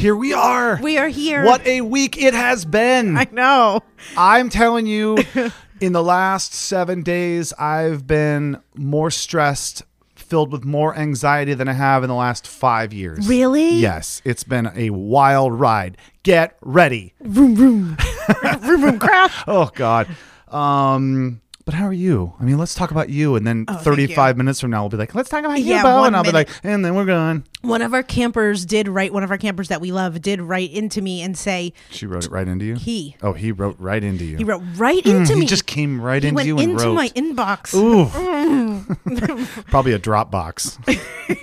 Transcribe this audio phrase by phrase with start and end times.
[0.00, 0.78] Here we are.
[0.82, 1.44] We are here.
[1.44, 3.18] What a week it has been.
[3.18, 3.82] I know.
[4.16, 5.18] I'm telling you,
[5.80, 9.82] in the last seven days, I've been more stressed,
[10.16, 13.28] filled with more anxiety than I have in the last five years.
[13.28, 13.74] Really?
[13.74, 14.22] Yes.
[14.24, 15.98] It's been a wild ride.
[16.22, 17.12] Get ready.
[17.20, 17.98] Vroom, vroom.
[18.60, 19.42] vroom, vroom, crash.
[19.46, 20.08] Oh, God.
[20.48, 22.32] Um, but how are you?
[22.40, 23.36] I mean, let's talk about you.
[23.36, 25.82] And then Oh, 35 minutes from now, we'll be like, let's talk about you, Yeah,
[25.82, 26.04] Bo.
[26.04, 27.44] And I'll be like, and then we're gone.
[27.62, 30.70] One of our campers did write, one of our campers that we love did write
[30.72, 32.74] into me and say, She wrote it right into you?
[32.76, 33.16] He.
[33.22, 34.38] Oh, he wrote right into you.
[34.38, 36.94] he wrote right into Mm, he just came right he into you and into wrote.
[36.94, 37.74] my inbox.
[37.74, 38.06] Ooh.
[38.06, 39.66] Mm.
[39.66, 40.78] Probably a Dropbox.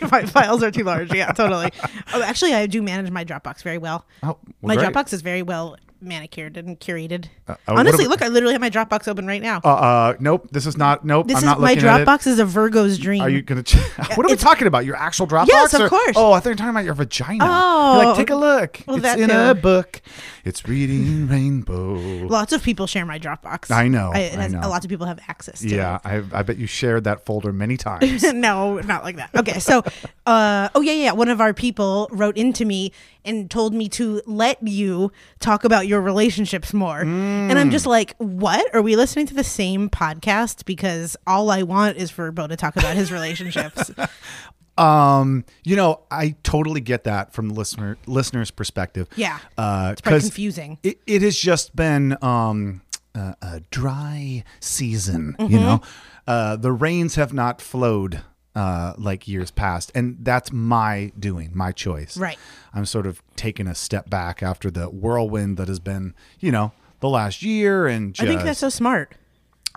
[0.12, 1.14] my files are too large.
[1.14, 1.72] Yeah, totally.
[2.14, 4.06] Oh, actually, I do manage my Dropbox very well.
[4.24, 4.90] Oh, well, my great.
[4.94, 7.26] Dropbox is very well manicured and curated.
[7.48, 9.62] Uh, uh, Honestly, look, I literally have my Dropbox open right now.
[9.64, 10.48] Uh, uh, nope.
[10.52, 11.06] This is not.
[11.06, 11.28] Nope.
[11.28, 12.08] this I'm is not my looking at it.
[12.08, 13.22] Dropbox is a Virgo's dream.
[13.22, 13.64] Are you gonna?
[13.64, 13.76] Ch-
[14.16, 14.86] what are we talking about?
[14.86, 15.48] Your actual Dropbox?
[15.48, 16.14] Yes, of or- course.
[16.16, 17.44] Oh, I thought you were talking about your vagina.
[17.48, 17.96] Oh.
[17.98, 18.82] You're like, take a look.
[18.88, 19.36] Well, it's in too.
[19.36, 20.02] a book.
[20.46, 21.96] It's reading rainbow.
[22.30, 23.72] Lots of people share my Dropbox.
[23.72, 24.60] I know, it I know.
[24.64, 27.52] A lot of people have access to yeah, I, I bet you shared that folder
[27.54, 28.24] many times.
[28.24, 29.30] no, not like that.
[29.36, 29.84] Okay, so,
[30.26, 31.12] uh, oh yeah, yeah.
[31.12, 32.92] One of our people wrote into me
[33.26, 37.90] and told me to let you talk about your relationships more, and I'm just Mm.
[37.90, 38.74] like, what?
[38.74, 40.66] Are we listening to the same podcast?
[40.66, 43.92] Because all I want is for Bo to talk about his relationships.
[44.78, 49.08] um, you know, I totally get that from the listener listener's perspective.
[49.16, 49.40] Yeah.
[49.58, 50.78] uh, It's probably confusing.
[50.84, 52.82] It, it has just been um,
[53.16, 55.36] a, a dry season.
[55.40, 55.54] Mm-hmm.
[55.54, 55.82] You know,
[56.28, 58.22] uh, the rains have not flowed
[58.56, 62.18] uh, like years past, and that's my doing, my choice.
[62.18, 62.38] Right.
[62.74, 66.72] I'm sort of taking a step back after the whirlwind that has been, you know,
[67.00, 69.14] the last year, and I think that's so smart.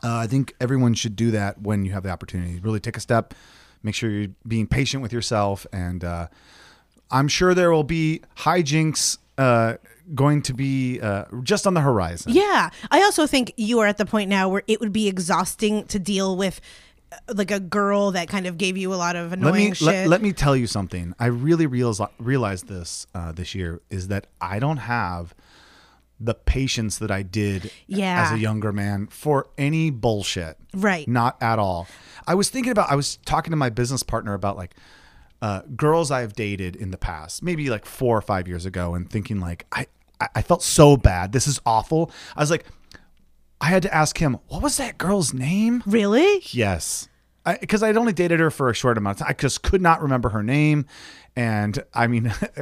[0.03, 2.59] uh, I think everyone should do that when you have the opportunity.
[2.61, 3.35] Really take a step.
[3.83, 6.29] Make sure you're being patient with yourself, and uh,
[7.11, 9.75] I'm sure there will be hijinks uh,
[10.15, 12.33] going to be uh, just on the horizon.
[12.35, 12.71] Yeah.
[12.91, 15.99] I also think you are at the point now where it would be exhausting to
[15.99, 16.61] deal with
[17.11, 19.75] uh, like a girl that kind of gave you a lot of annoying Let me
[19.75, 19.87] shit.
[19.87, 21.15] let, let me tell you something.
[21.19, 25.35] I really realize realized this uh, this year is that I don't have
[26.23, 28.25] the patience that I did Yeah.
[28.27, 30.59] as a younger man for any bullshit.
[30.75, 31.09] Right.
[31.09, 31.89] Not at all.
[32.27, 34.75] I was thinking about I was talking to my business partner about like
[35.43, 39.09] uh, girls I've dated in the past, maybe like four or five years ago, and
[39.11, 39.87] thinking like I
[40.21, 41.33] I- I felt so bad.
[41.33, 42.11] This is awful.
[42.37, 42.67] I was like,
[43.61, 45.83] I had to ask him, what was that girl's name?
[45.87, 46.43] really?
[46.51, 47.09] Yes.
[47.61, 49.31] Because I'd only dated her for a short amount of time.
[49.31, 50.85] I just could not remember her name.
[51.35, 52.33] And I mean,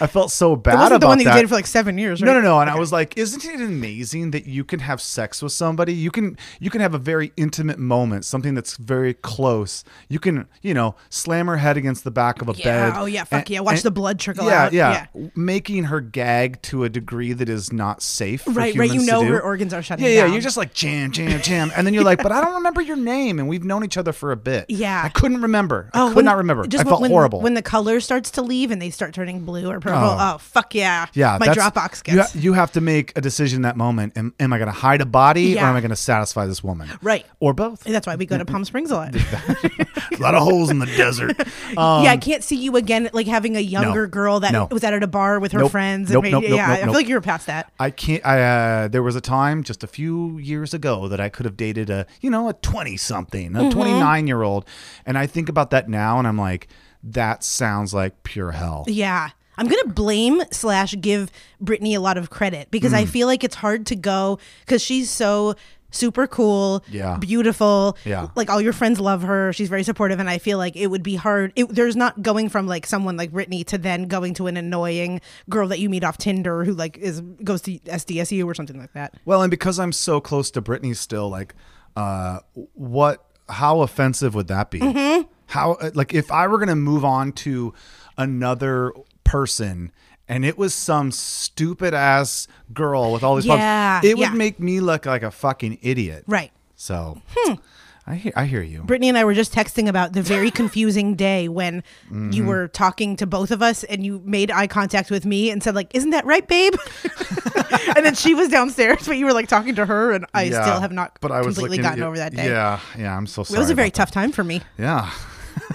[0.00, 2.20] I felt so bad It wasn't the one that you dated for like seven years,
[2.22, 2.26] right?
[2.28, 2.60] No, no, no.
[2.60, 5.92] And I was like, isn't it amazing that you can have sex with somebody?
[5.94, 9.84] You can you can have a very intimate moment, something that's very close.
[10.08, 12.90] You can, you know, slam her head against the back of a Yeah.
[12.90, 12.92] bed.
[12.96, 13.24] Oh, yeah.
[13.24, 13.60] Fuck yeah.
[13.60, 14.72] Watch the blood trickle yeah, out.
[14.72, 15.28] Yeah, Yeah.
[15.34, 18.42] Making her gag to a degree that is not safe.
[18.42, 18.92] For Right, right.
[18.92, 20.10] You know her organs are shutting down.
[20.12, 20.24] Yeah, yeah.
[20.24, 20.32] down.
[20.32, 22.96] You're just like jam, jam, jam, and then you're like, but I don't remember your
[22.96, 24.66] name, and we've known each other for a bit.
[24.68, 25.02] Yeah.
[25.04, 25.90] I couldn't remember.
[25.92, 26.66] I oh, could Oh, when- not remember.
[26.66, 27.40] Just I felt when, horrible.
[27.40, 29.98] when the color starts to leave and they start to turning blue or purple.
[30.00, 30.16] Oh.
[30.34, 31.06] Oh, fuck yeah.
[31.14, 32.32] Yeah, My Dropbox You, gets.
[32.34, 34.16] ha- you have to make a decision in that moment.
[34.18, 36.62] Am, am I going to hide a body or am I going to satisfy this
[36.62, 36.90] woman?
[37.00, 37.24] Right.
[37.40, 37.84] Or both.
[37.84, 39.14] That's why we go to Palm Springs a lot.
[39.16, 41.40] a lot of holes in the desert.
[41.40, 41.46] Um,
[42.04, 44.68] yeah, I can't see you again, like having a younger girl that No.
[44.70, 45.70] was out at a bar with her Nope.
[45.70, 46.10] friends.
[46.10, 47.72] Nope, and made, nope, yeah, I feel like you were past that.
[47.80, 48.24] I can't.
[48.26, 48.42] I
[48.84, 51.88] uh, there was a time just a few years ago that I could have dated
[51.90, 53.66] a you know a twenty something, Mm-hmm.
[53.68, 54.66] a twenty nine year old,
[55.06, 56.68] and I think about that now, and I'm like,
[57.04, 58.84] that sounds like pure hell.
[58.88, 59.30] Yeah.
[59.56, 61.30] I'm gonna blame slash give
[61.60, 62.96] Brittany a lot of credit because Mm.
[62.96, 65.54] I feel like it's hard to go because she's so
[65.92, 67.18] super cool, Yeah.
[67.18, 67.96] beautiful.
[68.04, 68.26] Yeah.
[68.34, 69.52] Like all your friends love her.
[69.52, 71.52] She's very supportive, and I feel like it would be hard.
[71.54, 75.20] It, there's not going from like someone like Brittany to then going to an annoying
[75.48, 78.92] girl that you meet off Tinder who like is goes to SDSU or something like
[78.94, 79.14] that.
[79.24, 81.54] Well, and because I'm so close to Brittany still, like,
[81.96, 82.40] uh,
[82.72, 83.24] what?
[83.48, 84.80] How offensive would that be?
[84.80, 85.28] Mm-hmm.
[85.46, 87.74] How like if I were gonna move on to
[88.16, 88.92] another
[89.24, 89.92] person.
[90.26, 94.58] And it was some stupid ass girl with all these problems, Yeah, It would make
[94.58, 96.24] me look like a fucking idiot.
[96.26, 96.50] Right.
[96.76, 97.20] So
[98.06, 98.84] I hear I hear you.
[98.84, 102.32] Brittany and I were just texting about the very confusing day when Mm-hmm.
[102.32, 105.62] you were talking to both of us and you made eye contact with me and
[105.62, 106.72] said like, "Isn't that right, babe?"
[107.96, 110.62] and then she was downstairs, but you were like talking to her, and I Yeah,
[110.62, 112.46] still have not but I was completely at gotten over that day.
[112.46, 113.58] Yeah, yeah, I'm so sorry.
[113.58, 114.62] It was a very tough time for me.
[114.78, 115.10] Yeah.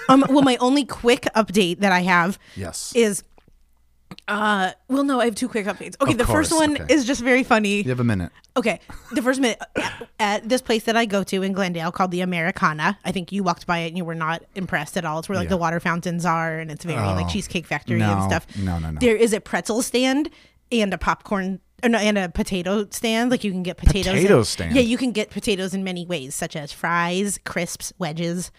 [0.08, 2.92] Um, well, my only quick update that I have Yes.
[2.96, 3.24] is,
[4.28, 5.96] uh, well, no, I have two quick updates.
[6.02, 6.94] Okay, Of the first one okay.
[6.94, 7.78] is just very funny.
[7.82, 8.32] You have a minute.
[8.58, 8.80] Okay,
[9.14, 12.22] the first minute at, at this place that I go to in Glendale called the
[12.22, 12.98] Americana.
[13.06, 15.20] I think you walked by it and you were not impressed at all.
[15.20, 15.50] It's where like Yeah.
[15.52, 17.30] the water fountains are, and it's very like Oh.
[17.30, 18.46] cheesecake factory and stuff.
[18.58, 19.00] no, no, no.
[19.00, 20.30] There is a pretzel stand
[20.72, 21.60] and a popcorn.
[21.82, 23.32] or no, and a potato stand.
[23.32, 24.14] Like you can get potatoes.
[24.14, 24.76] Potato in- stand?
[24.76, 28.52] Yeah, you can get potatoes in many ways, such as fries, crisps, wedges,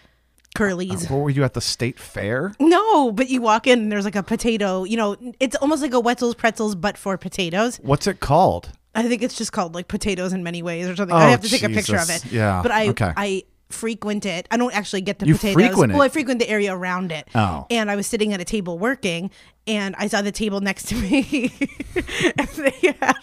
[0.55, 1.09] curlies.
[1.09, 2.53] What were you at the state fair?
[2.59, 4.83] No, but you walk in and there's like a potato.
[4.83, 7.77] You know, it's almost like a Wetzel's pretzels, but for potatoes.
[7.77, 8.71] What's it called?
[8.93, 11.15] I think it's just called like potatoes in many ways or something.
[11.15, 12.25] Oh, I have to take a picture of oh, it.
[12.25, 13.13] Yeah, But I okay.
[13.15, 14.47] I frequent it.
[14.51, 15.53] I don't actually get the You potatoes.
[15.53, 15.95] frequent it?
[15.95, 17.27] Well, I frequent the area around it.
[17.33, 17.65] Oh.
[17.69, 19.31] And I was sitting at a table working
[19.67, 21.53] and I saw the table next to me
[22.37, 23.15] and they had,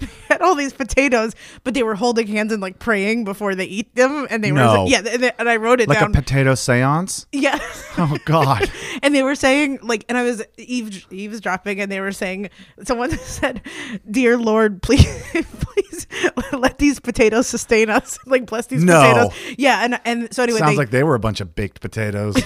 [0.00, 1.34] they had all these potatoes,
[1.64, 4.26] but they were holding hands and like praying before they eat them.
[4.30, 4.84] And they No.
[4.84, 6.10] were, yeah, and, they- and I wrote it Like down.
[6.10, 7.26] a potato seance?
[7.32, 7.58] yeah.
[7.98, 8.70] Oh God.
[9.02, 12.50] and they were saying like and i was eaves, eavesdropping and they were saying
[12.84, 13.60] someone said
[14.10, 15.06] dear lord please
[15.60, 16.06] please
[16.52, 19.00] let these potatoes sustain us like bless these No.
[19.00, 21.80] potatoes yeah and and so anyway Sounds they, like they were a bunch of baked
[21.80, 22.36] potatoes.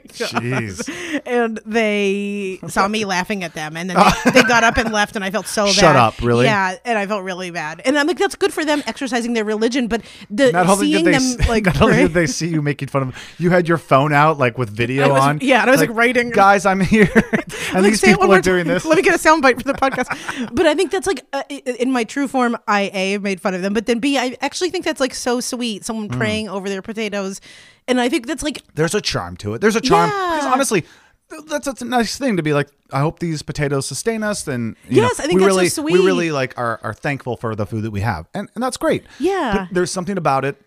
[0.08, 1.20] Jeez.
[1.26, 5.16] and they saw me laughing at them and then they, they got up and left
[5.16, 6.44] and i felt so Shut bad up, really?
[6.44, 9.44] yeah and i felt really bad and i'm like that's good for them exercising their
[9.44, 12.48] religion but the Not only seeing did they, them like not only did they see
[12.48, 15.38] you making fun of them, you had your phone out like with video was- on.
[15.42, 18.28] yeah, and I was, like, writing- Guys, I'm here, and Like, these say it one
[18.28, 18.84] people are doing this.
[18.84, 20.54] Let me get a soundbite for the podcast.
[20.54, 22.56] but I think that's like uh, in my true form.
[22.68, 25.40] I a made fun of them, but then b I actually think that's like so
[25.40, 25.84] sweet.
[25.84, 26.16] Someone Mm.
[26.18, 27.40] praying over their potatoes,
[27.88, 29.60] and I think that's like There's a charm to it.
[29.60, 30.52] There's a charm because Yeah.
[30.52, 30.84] honestly,
[31.48, 32.68] that's, that's a nice thing to be like.
[32.92, 34.46] I hope these potatoes sustain us.
[34.46, 35.92] And you Yes, know, I think we that's so really, sweet.
[36.00, 38.76] we really like are, are thankful for the food that we have, and and that's
[38.76, 39.04] great.
[39.18, 39.66] Yeah.
[39.66, 40.60] But there's something about it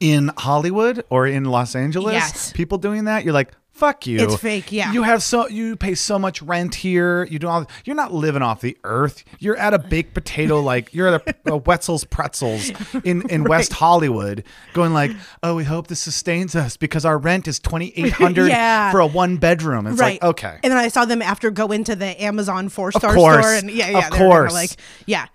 [0.00, 2.12] in Hollywood or in Los Angeles.
[2.14, 2.52] Yes.
[2.52, 3.24] people doing that.
[3.24, 3.50] You're like.
[3.74, 4.20] Fuck you.
[4.20, 4.92] It's fake, yeah.
[4.92, 7.24] You have so you pay so much rent here.
[7.24, 7.66] You do all.
[7.84, 9.24] You're not living off the earth.
[9.40, 12.70] You're at a baked potato like you're at a, a Wetzel's Pretzels
[13.02, 14.44] in in West Hollywood,
[14.74, 15.10] going like,
[15.42, 18.92] oh, we hope this sustains us because our rent is twenty eight hundred Yeah.
[18.92, 19.88] for a one bedroom.
[19.88, 20.22] It's right.
[20.22, 23.40] like okay, And then I saw them after go into the Amazon four star store,
[23.54, 24.52] and yeah, yeah, Of they were kinda course.
[24.52, 24.70] like
[25.06, 25.26] yeah.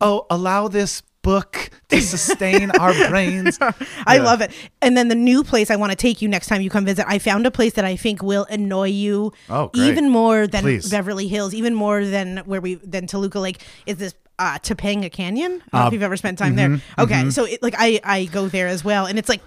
[0.00, 3.58] oh, allow this book to sustain our brains.
[4.06, 4.50] I love it.
[4.80, 7.04] And then the new place I want to take you next time you come visit,
[7.06, 9.88] I found a place that I think will annoy you Oh, great.
[9.88, 10.90] even more than Please.
[10.90, 13.58] Beverly Hills, even more than where we than Toluca Lake.
[13.86, 15.52] Is this uh, Topanga Canyon?
[15.52, 17.04] I don't know Uh, if you've ever spent time mm-hmm, there.
[17.04, 19.42] Okay, so it, like I I go there as well, and it's like.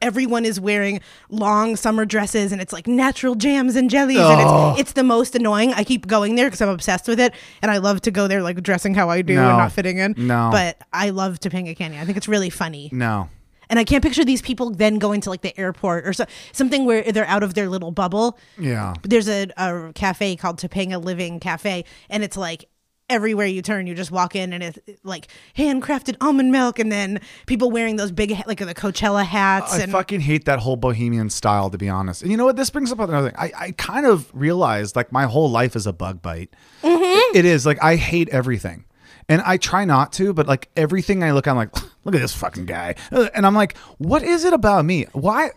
[0.00, 4.70] Everyone is wearing long summer dresses and it's like natural jams and jellies and Oh.
[4.72, 5.72] it's, it's the most annoying.
[5.74, 8.42] I keep going there because I'm obsessed with it and I love to go there
[8.42, 9.48] like dressing how I do No.
[9.48, 10.14] and not fitting in.
[10.16, 10.50] No.
[10.52, 12.00] But I love Topanga Canyon.
[12.00, 12.88] I think it's really funny.
[12.92, 13.28] No.
[13.70, 16.86] And I can't picture these people then going to like the airport or so, something
[16.86, 18.38] where they're out of their little bubble.
[18.58, 18.94] Yeah.
[19.02, 22.64] There's a, a cafe called Topanga Living Cafe, and it's like
[23.08, 27.20] everywhere you turn, you just walk in and it's like handcrafted almond milk, and then
[27.46, 29.74] people wearing those big like the Coachella hats.
[29.74, 32.22] I and fucking hate that whole bohemian style, to be honest.
[32.22, 32.56] And you know what?
[32.56, 33.38] This brings up another thing.
[33.38, 36.50] I, I kind of realized like my whole life is a bug bite.
[36.82, 37.36] Mm-hmm.
[37.36, 38.84] It is like I hate everything.
[39.30, 41.74] And I try not to, but like everything I look, I'm like,
[42.04, 42.94] look at this fucking guy.
[43.10, 45.06] And I'm like, what is it about me?
[45.12, 45.50] Why?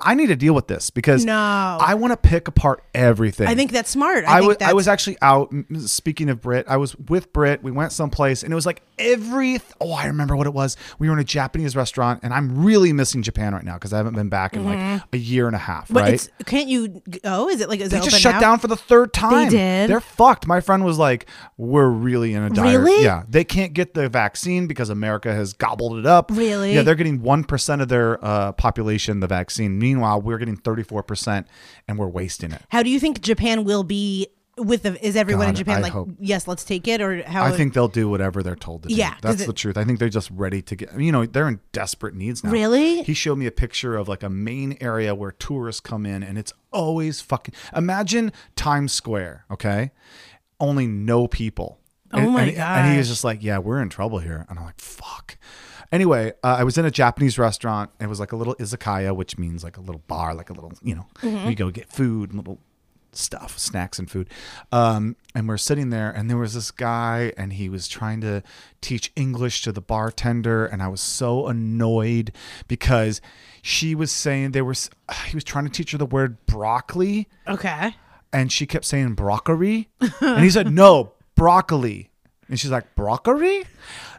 [0.00, 1.34] I need to deal with this because No.
[1.34, 3.46] I want to pick apart everything.
[3.46, 4.24] I think that's smart.
[4.24, 5.54] I, I think was I was actually out.
[5.86, 7.62] Speaking of Brit, I was with Brit.
[7.62, 9.60] We went someplace, and it was like every.
[9.80, 10.76] Oh, I remember what it was.
[10.98, 13.98] We were in a Japanese restaurant, and I'm really missing Japan right now because I
[13.98, 15.84] haven't been back in like a year and a half.
[15.84, 15.94] Mm-hmm.
[15.94, 16.14] But right?
[16.14, 17.48] it's can't you go?
[17.48, 18.40] Is it like is they it just shut now?
[18.40, 19.44] down for the third time.
[19.44, 19.90] They did?
[19.90, 20.46] They're fucked.
[20.46, 23.04] My friend was like, "We're really in a dire." Really?
[23.04, 26.30] Yeah, they can't get the vaccine because America has gobbled it up.
[26.32, 26.74] Really?
[26.74, 29.78] Yeah, they're getting one percent of their uh, population the vaccine.
[29.84, 31.46] Meanwhile, we're getting thirty four percent,
[31.86, 32.62] and we're wasting it.
[32.70, 35.06] How do you think Japan will be with the?
[35.06, 37.44] Is everyone in Japan I like hope- yes, let's take it, or how?
[37.44, 38.94] I think they'll do whatever they're told to do.
[38.94, 39.76] Yeah, that's it- the truth.
[39.76, 40.98] I think they're just ready to get.
[40.98, 42.50] You know, they're in desperate needs now.
[42.50, 43.02] Really?
[43.02, 46.38] He showed me a picture of like a main area where tourists come in, and
[46.38, 47.54] it's always fucking.
[47.76, 49.90] Imagine Times Square, okay?
[50.58, 51.78] Only no people.
[52.10, 54.64] Oh my and, and he was just like, "Yeah, we're in trouble here," and I'm
[54.64, 55.36] like, "Fuck."
[55.94, 57.88] Anyway, uh, I was in a Japanese restaurant.
[58.00, 60.72] It was like a little izakaya, which means like a little bar, like a little,
[60.82, 61.48] you know, Mm-hmm.
[61.50, 62.58] you go get food and little
[63.12, 64.28] stuff, snacks and food.
[64.72, 68.42] Um, and we're sitting there, and there was this guy, and he was trying to
[68.80, 72.32] teach English to the bartender, and I was so annoyed
[72.66, 73.20] because
[73.62, 74.74] she was saying they were.
[75.28, 77.94] He was trying to teach her the word broccoli, okay.
[78.32, 82.10] and she kept saying broccoli, and he said no broccoli,
[82.54, 83.64] and she's like broccoli,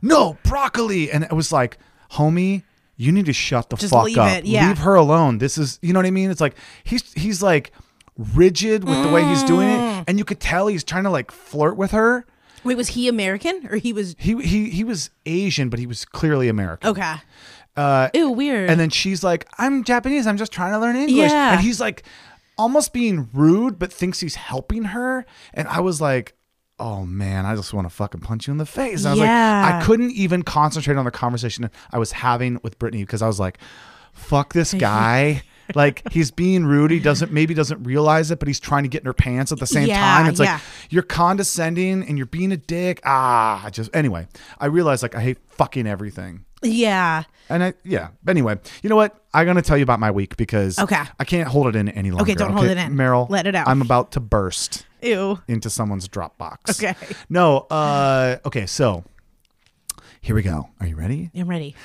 [0.01, 1.77] no broccoli, and it was like,
[2.12, 2.63] homie.
[2.98, 4.38] You need to shut the Just fuck leave up.
[4.38, 4.70] it, yeah.
[4.70, 5.38] Leave her alone.
[5.39, 6.32] This is, you know what I mean?
[6.32, 7.74] It's like he's he's like
[8.18, 10.00] rigid with the way he's doing Mm.
[10.01, 12.25] it, and you could tell he's trying to like flirt with her.
[12.63, 16.06] Wait, was he American or he was He he he was Asian, but he was
[16.06, 16.89] clearly American.
[16.92, 17.15] okay?
[17.75, 18.70] Uh, Ew, weird.
[18.70, 20.25] and then she's like, "I'm Japanese.
[20.25, 21.51] I'm just trying to learn English." Yeah.
[21.51, 22.04] And he's like,
[22.58, 25.25] almost being rude, but thinks he's helping her.
[25.54, 26.34] And I was like,
[26.79, 29.20] "Oh man, I just want to fucking punch you in the face." And I was
[29.20, 29.62] Yeah.
[29.65, 33.27] like, I couldn't even concentrate on the conversation I was having with Brittany because I
[33.27, 33.58] was like,
[34.13, 36.91] "Fuck this guy." like he's being rude.
[36.91, 39.58] He doesn't maybe doesn't realize it, but he's trying to get in her pants at
[39.60, 40.27] the same Yeah, time.
[40.27, 40.53] It's yeah.
[40.53, 43.01] like you're condescending and you're being a dick.
[43.03, 44.27] Ah, I just anyway.
[44.60, 46.46] I realized like I hate fucking everything.
[46.62, 47.24] yeah.
[47.50, 48.10] And I, yeah.
[48.27, 49.20] Anyway, you know what?
[49.34, 51.01] I'm to tell you about my week because Okay.
[51.20, 52.24] I can't hold it in any longer.
[52.24, 52.94] Okay, don't hold it in.
[52.96, 53.27] Meryl.
[53.29, 53.67] Let it out.
[53.67, 55.40] I'm about to burst Ew.
[55.48, 56.84] into someone's Dropbox.
[56.84, 56.96] Okay.
[57.30, 57.60] No.
[57.70, 58.38] Uh.
[58.46, 58.66] Okay.
[58.66, 59.04] So
[60.22, 60.70] here we go.
[60.80, 61.30] Are you ready?
[61.36, 61.76] I'm ready.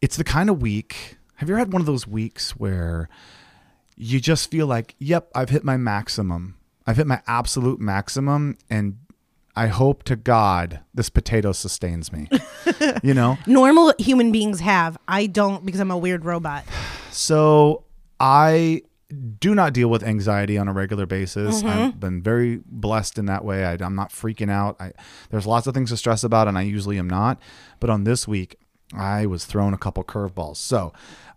[0.00, 1.16] It's the kind of week.
[1.36, 3.08] Have you ever had one of those weeks where
[3.96, 6.56] you just feel like, yep, I've hit my maximum.
[6.86, 8.98] I've hit my absolute maximum, and
[9.56, 12.28] I hope to God this potato sustains me.
[13.02, 13.38] you know.
[13.46, 14.96] Normal human beings have.
[15.08, 16.64] I don't because I'm a weird robot.
[17.10, 17.84] So
[18.20, 18.82] I
[19.38, 21.62] do not deal with anxiety on a regular basis.
[21.62, 21.68] Mm-hmm.
[21.68, 23.64] I've been very blessed in that way.
[23.64, 24.76] I, I'm not freaking out.
[24.80, 24.92] I,
[25.30, 27.40] there's lots of things to stress about, and I usually am not.
[27.78, 28.56] But on this week,
[28.94, 30.56] I was thrown a couple curveballs.
[30.56, 30.92] So,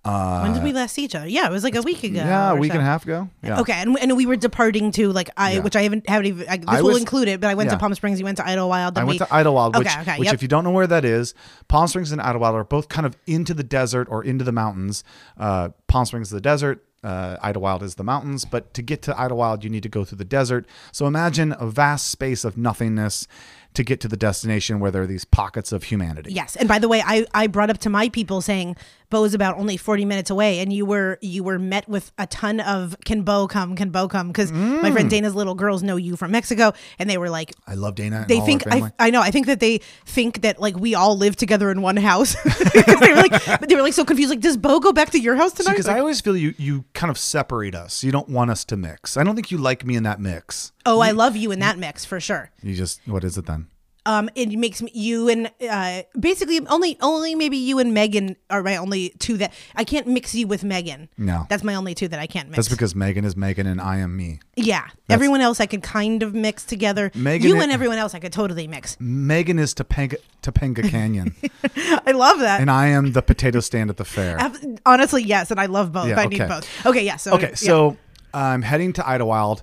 [0.05, 1.27] uh, When did we last see each other?
[1.27, 2.15] Yeah, it was like a week ago.
[2.15, 2.77] yeah, a week so.
[2.77, 3.29] and a half ago.
[3.43, 3.59] Yeah.
[3.59, 5.59] Okay, and, and we were departing to like I, Yeah.
[5.59, 6.47] which I haven't haven't even.
[6.49, 7.75] I, this I will was- include it, but I went yeah.
[7.75, 8.17] to Palm Springs.
[8.19, 8.89] You went to Idyllwild.
[8.89, 10.33] I then went to Idyllwild, which, Okay, okay, which yep.
[10.35, 11.33] if you don't know where that is,
[11.67, 15.03] Palm Springs and Idyllwild are both kind of into the desert or into the mountains.
[15.37, 16.83] Uh, Palm Springs is the desert.
[17.01, 20.17] Uh, Idyllwild is the mountains, but to get to Idyllwild, you need to go through
[20.17, 20.65] the desert.
[20.91, 23.25] So imagine a vast space of nothingness
[23.73, 26.33] to get to the destination where there are these pockets of humanity.
[26.33, 28.75] Yes, and by the way, I, I brought up to my people saying
[29.09, 32.27] Bo is about only forty minutes away, and you were you were met with a
[32.27, 34.27] ton of can Bo come, can Bo come?
[34.27, 34.93] Because my Mm.
[34.93, 38.25] friend Dana's little girls know you from Mexico, and they were like, I love Dana.
[38.27, 38.63] They think.
[38.71, 41.81] I, I know I think that they think that like we all live together in
[41.81, 42.35] one house
[42.73, 44.29] they were like, but they were like so confused.
[44.29, 45.71] Like, does Bo go back to your house tonight?
[45.71, 48.03] because Like, I always feel you you kind of separate us.
[48.03, 49.17] You don't want us to mix.
[49.17, 50.71] I don't think you like me in that mix.
[50.85, 52.51] oh, I love you in that mix for sure.
[52.61, 53.67] You just what is it then?
[54.09, 58.63] Um, it makes me you and uh, basically only only maybe you and Megan are
[58.63, 61.09] my only two that I can't mix you with Megan.
[61.17, 61.45] No.
[61.47, 62.55] that's my only two that I can't mix.
[62.57, 64.39] That's because Megan is Megan and I am me.
[64.55, 67.11] yeah, everyone else I can kind of mix together.
[67.13, 68.97] Megan you i- and everyone else I could totally mix.
[68.99, 71.35] Megan is Topanga, Topanga Canyon,
[72.07, 72.61] I love that.
[72.61, 74.39] and I am the potato stand at the fair.
[74.87, 76.07] Honestly, yes, and I love both.
[76.09, 76.67] Yeah, I need both.
[76.85, 77.17] Okay, yeah.
[77.17, 77.55] So Okay, yeah.
[77.55, 77.97] so
[78.33, 79.61] I'm heading to Idyllwild,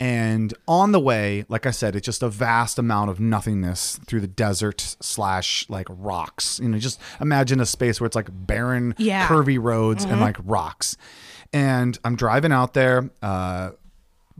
[0.00, 4.20] and on the way, like I said, it's just a vast amount of nothingness through
[4.20, 6.60] the desert slash like rocks.
[6.62, 9.26] You know, just imagine a space where it's like barren, Yeah.
[9.26, 9.34] Mm-hmm.
[9.34, 10.96] curvy roads and like rocks.
[11.52, 13.10] And I'm driving out there.
[13.22, 13.70] Uh,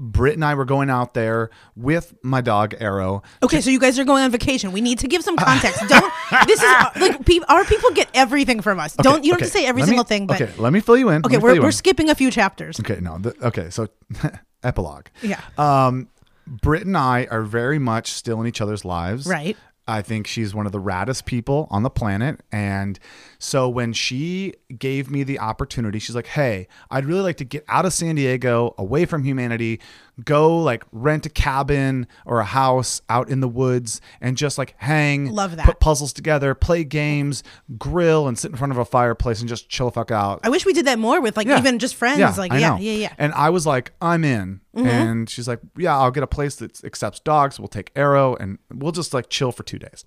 [0.01, 3.25] Britt and I were going out there with my dog Arrow.
[3.43, 4.71] Okay, so you guys are going on vacation.
[4.71, 5.81] We need to give some context.
[5.89, 6.13] Don't.
[6.47, 8.95] This is like pe- our people get everything from us.
[8.95, 10.79] Don't you don't have to say every let me- single thing, but okay, let me
[10.79, 11.27] fill you in.
[11.27, 11.73] Okay, we're we're in.
[11.73, 12.79] skipping a few chapters.
[12.79, 13.19] Okay, no.
[13.19, 13.89] The, okay, so
[14.63, 15.07] epilogue.
[15.23, 15.41] Yeah.
[15.57, 16.09] Um,
[16.47, 19.27] Britt and I are very much still in each other's lives.
[19.27, 19.57] Right.
[19.87, 22.41] I think she's one of the raddest people on the planet.
[22.53, 22.99] And
[23.39, 27.65] so when she gave me the opportunity, she's like, Hey, I'd really like to get
[27.69, 29.81] out of San Diego, away from humanity,
[30.25, 34.75] go like rent a cabin or a house out in the woods and just like
[34.79, 35.65] hang, Love that.
[35.67, 37.43] put puzzles together, play games,
[37.79, 40.41] grill, and sit in front of a fireplace and just chill the fuck out.
[40.43, 41.59] I wish we did that more with like Yeah.
[41.59, 42.19] even just friends.
[42.19, 42.77] Yeah, like I yeah, know.
[42.79, 43.13] yeah, yeah.
[43.19, 44.61] And I was like, I'm in.
[44.75, 47.59] And she's like, Yeah, I'll get a place that accepts dogs.
[47.59, 50.05] We'll take Arrow and we'll just like chill for two days.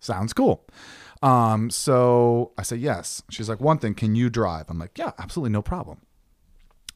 [0.00, 0.66] Sounds cool.
[1.22, 3.22] Um, so I say yes.
[3.30, 4.66] She's like, One thing, can you drive?
[4.68, 5.98] I'm like, Yeah, absolutely no problem.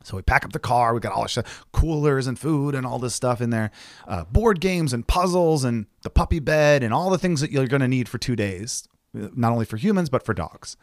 [0.03, 0.95] So we pack up the car.
[0.95, 3.71] We got all the stuff, coolers and food and all this stuff in there,
[4.09, 7.67] uh, board games and puzzles and the puppy bed and all the things that you're
[7.67, 10.77] going to need for two days, not only for humans but for dogs.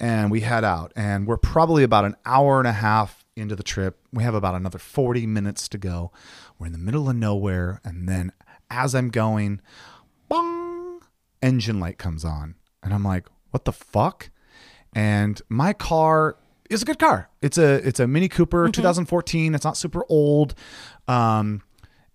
[0.00, 3.64] And we head out, and we're probably about an hour and a half into the
[3.64, 3.98] trip.
[4.12, 6.12] We have about another 40 minutes to go.
[6.58, 8.30] We're in the middle of nowhere, and then
[8.70, 9.60] as I'm going,
[10.28, 11.00] bong,
[11.42, 14.30] engine light comes on, and I'm like, "What the fuck?"
[14.94, 16.36] And my car
[16.70, 17.28] is a good car.
[17.42, 19.54] It's a it's a Mini Cooper, 2014.
[19.54, 20.54] It's not super old.
[21.06, 21.62] Um,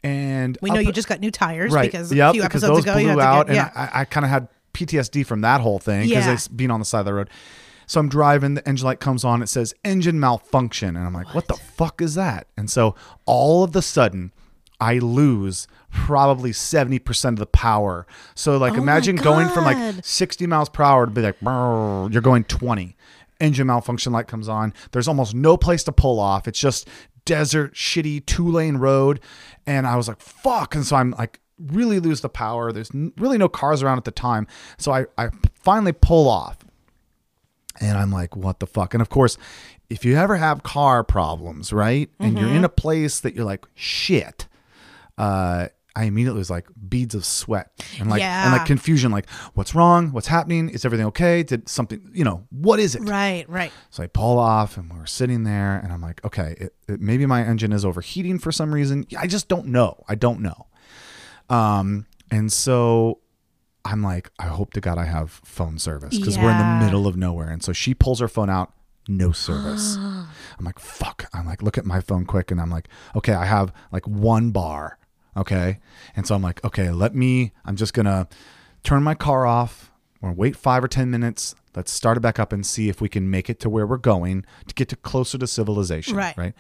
[0.04, 1.90] and we know up- you just got new tires right.
[1.90, 3.72] because yep, a few because episodes those ago you blew had to out, get, yeah.
[3.76, 6.34] and I, I kind of had PTSD from that whole thing because Yeah.
[6.34, 7.30] it's being on the side of the road.
[7.86, 11.34] So I'm driving, the engine light comes on, it says engine malfunction, and I'm like,
[11.36, 12.48] what, the fuck is that?
[12.58, 12.96] And so
[13.26, 14.32] all of the sudden,
[14.80, 18.08] I lose probably 70% of the power.
[18.36, 22.22] So like Oh imagine going from like 60 miles per hour to be like, you're
[22.22, 22.96] going 20.
[23.44, 24.74] Engine malfunction light comes on.
[24.92, 26.48] There's almost no place to pull off.
[26.48, 26.88] It's just
[27.26, 29.20] desert, shitty two lane road.
[29.68, 30.76] And I was like, fuck.
[30.76, 32.72] And so I'm like, really lose the power.
[32.72, 34.48] There's really no cars around at the time.
[34.78, 35.30] So I, I
[35.62, 36.58] finally pull off.
[37.82, 38.94] And I'm like, what the fuck?
[38.94, 39.38] And of course,
[39.90, 42.10] if you ever have car problems, right?
[42.20, 42.58] And you're Mm-hmm.
[42.58, 44.48] in a place that you're like, shit,
[45.18, 47.70] uh, I immediately was like beads of sweat
[48.00, 50.12] and like and like confusion, like what's wrong?
[50.12, 50.70] What's happening?
[50.70, 51.44] Is everything okay?
[51.44, 53.04] Did something, you know, what is it?
[53.04, 53.72] right, right.
[53.92, 57.26] So I pull off and we're sitting there and I'm like, okay, it, it, maybe
[57.26, 59.06] my engine is overheating for some reason.
[59.18, 60.04] I just don't know.
[60.10, 60.68] I don't know.
[61.50, 63.20] Um, and so
[63.86, 67.06] I'm like, I hope to God I have phone service because we're in the middle
[67.06, 67.50] of nowhere.
[67.50, 68.74] And so she pulls her phone out,
[69.08, 69.98] no service.
[70.00, 71.26] I'm like, fuck.
[71.34, 72.50] I'm like, look at my phone quick.
[72.50, 74.98] And I'm like, okay, I have like one bar.
[75.36, 75.80] Okay.
[76.16, 78.28] And so I'm like, okay, let me, I'm just going to
[78.84, 79.92] turn my car off.
[80.22, 81.56] We're wait five or 10 minutes.
[81.76, 83.98] Let's start it back up and see if we can make it to where we're
[83.98, 86.16] going to get to closer to civilization.
[86.16, 86.38] Right.
[86.38, 86.54] Right.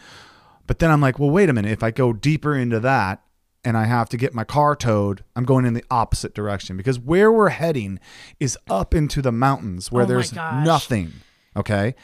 [0.68, 1.72] But then I'm like, well, wait a minute.
[1.72, 3.22] If I go deeper into that
[3.64, 7.00] and I have to get my car towed, I'm going in the opposite direction because
[7.00, 8.00] where we're heading
[8.40, 11.14] is up into the mountains where Oh there's nothing.
[11.56, 11.96] Okay.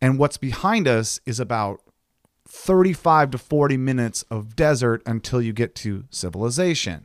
[0.00, 1.80] And what's behind us is about
[2.56, 7.04] 35 to 40 minutes of desert until you get to civilization.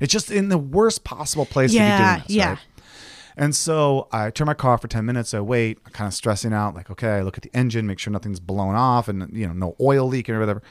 [0.00, 2.36] It's just in the worst possible place to be Yeah, doing this.
[2.36, 2.48] yeah.
[2.50, 2.58] Right?
[3.36, 5.32] And so I turn my car off for 10 minutes.
[5.34, 7.98] I wait, I'm kind of stressing out, like, okay, I look at the engine, make
[7.98, 10.62] sure nothing's blown off and, you know, no oil leak and whatever.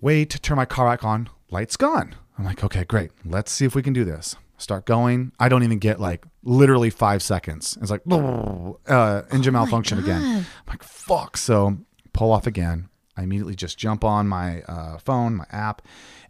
[0.00, 2.14] Wait, turn my car back on, light's gone.
[2.38, 3.10] I'm like, okay, great.
[3.24, 4.36] Let's see if we can do this.
[4.56, 5.32] Start going.
[5.40, 7.76] I don't even get like literally five seconds.
[7.80, 10.22] It's like, uh, engine malfunction again.
[10.22, 11.36] I'm like, fuck.
[11.36, 11.78] So
[12.12, 12.88] pull off again.
[13.16, 15.82] I immediately just jump on my uh, phone, my app,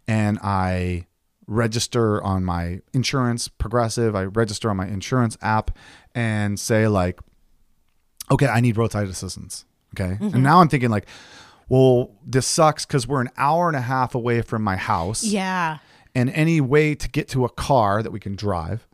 [0.07, 1.05] and I
[1.47, 4.15] register on my insurance, Progressive.
[4.15, 5.77] I register on my insurance app
[6.15, 7.19] and say, like,
[8.31, 9.65] okay, I need roadside assistance.
[9.95, 10.15] Okay.
[10.15, 10.35] Mm-hmm.
[10.35, 11.05] And now I'm thinking, like,
[11.69, 15.77] well, this sucks because we're an hour and a half away from my house Yeah.
[16.15, 18.87] and any way to get to a car that we can drive.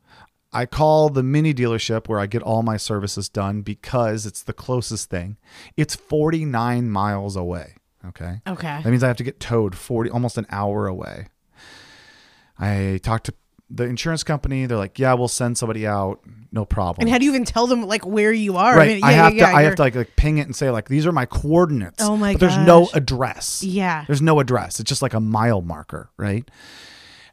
[0.52, 4.54] I call the mini dealership where I get all my services done because it's the
[4.54, 5.38] closest thing.
[5.78, 7.76] It's 49 miles away.
[8.06, 8.42] Okay.
[8.48, 8.82] Okay.
[8.84, 11.28] That means I have to get towed 40, almost an hour away.
[12.58, 13.34] I talked to
[13.70, 14.66] the insurance company.
[14.66, 16.22] They're like, yeah, we'll send somebody out.
[16.52, 17.04] No problem.
[17.04, 18.76] And how do you even tell them like where you are?
[18.76, 18.90] right.
[18.90, 20.56] I, mean, I have yeah, to, I you're- have to like, like ping it and
[20.56, 22.02] say like, these are my coordinates.
[22.04, 23.62] Oh my But there's no address.
[23.64, 24.06] Yeah.
[24.08, 24.80] There's no address.
[24.80, 26.50] It's just like a mile marker, right?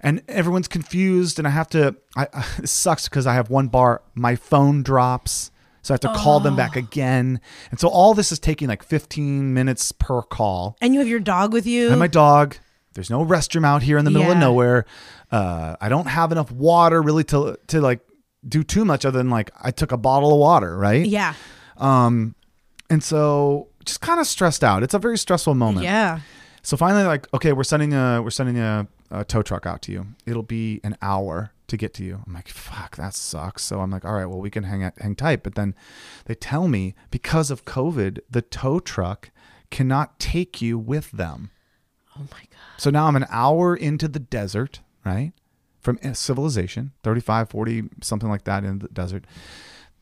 [0.00, 1.96] And everyone's confused, and I have to.
[2.16, 2.28] I
[2.58, 4.02] it sucks because I have one bar.
[4.14, 5.50] My phone drops,
[5.82, 6.56] so I have to call them Oh.
[6.56, 10.76] back again, and so all this is taking like 15 minutes per call.
[10.80, 11.90] And you have your dog with you.
[11.90, 12.56] And my dog.
[12.94, 14.40] There's no restroom out here in the middle of Yeah.
[14.40, 14.86] nowhere.
[15.30, 18.00] Uh, I don't have enough water really to to like
[18.48, 21.04] do too much other than like I took a bottle of water, right?
[21.06, 21.34] yeah.
[21.78, 22.34] Um,
[22.88, 24.82] and so just kind of stressed out.
[24.82, 25.84] It's a very stressful moment.
[25.84, 26.20] Yeah.
[26.62, 29.92] So finally, like, okay, we're sending a we're sending a, a tow truck out to
[29.92, 30.06] you.
[30.26, 32.22] It'll be an hour to get to you.
[32.26, 33.62] I'm like, fuck, that sucks.
[33.62, 35.42] So I'm like, all right, well, we can hang out, hang tight.
[35.42, 35.74] But then
[36.26, 39.30] they tell me because of COVID, the tow truck
[39.70, 41.50] cannot take you with them.
[42.16, 42.78] Oh my god.
[42.78, 45.32] So now I'm an hour into the desert, right?
[45.86, 49.24] from civilization, 35, 40, something like that in the desert.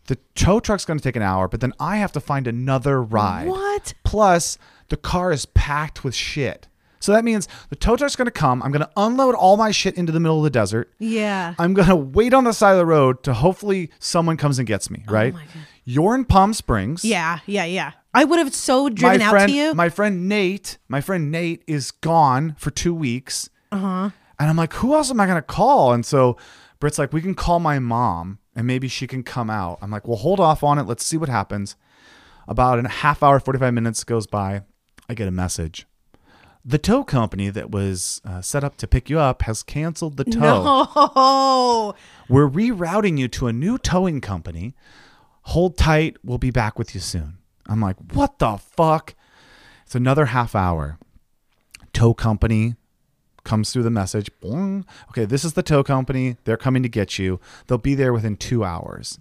[0.06, 3.02] The tow truck's going to take an hour, but then I have to find another
[3.02, 3.48] ride.
[3.48, 3.92] What?
[4.02, 4.56] Plus,
[4.88, 6.68] the car is packed with shit.
[7.04, 8.62] So that means the tow truck's going to come.
[8.62, 10.90] I'm going to unload all my shit into the middle of the desert.
[10.98, 11.54] Yeah.
[11.58, 14.66] I'm going to wait on the side of the road to hopefully someone comes and
[14.66, 15.34] gets me, right?
[15.34, 15.66] Oh my God.
[15.84, 17.04] You're in Palm Springs.
[17.04, 17.92] yeah, yeah, yeah.
[18.14, 19.74] I would have so driven my out friend, to you.
[19.74, 23.50] My friend Nate, my friend Nate is gone for two weeks.
[23.70, 24.10] Uh-huh.
[24.38, 25.92] And I'm like, who else am I going to call?
[25.92, 26.38] And so
[26.80, 29.78] Britt's like, we can call my mom and maybe she can come out.
[29.82, 30.84] I'm like, well, hold off on it.
[30.84, 31.76] Let's see what happens.
[32.48, 34.62] About a half hour, 45 minutes goes by.
[35.08, 35.86] I get a message.
[36.64, 40.24] The tow company that was uh, set up to pick you up has canceled the
[40.24, 40.40] tow.
[40.40, 41.94] no.
[42.28, 44.74] We're rerouting you to a new towing company.
[45.42, 46.16] Hold tight.
[46.24, 47.36] We'll be back with you soon.
[47.68, 49.14] I'm like, what the fuck?
[49.84, 50.98] It's another half hour.
[51.92, 52.76] Tow company
[53.44, 54.30] comes through the message.
[54.42, 54.84] Boing.
[55.10, 56.38] Okay, this is the tow company.
[56.44, 57.40] They're coming to get you.
[57.66, 59.18] They'll be there within two hours.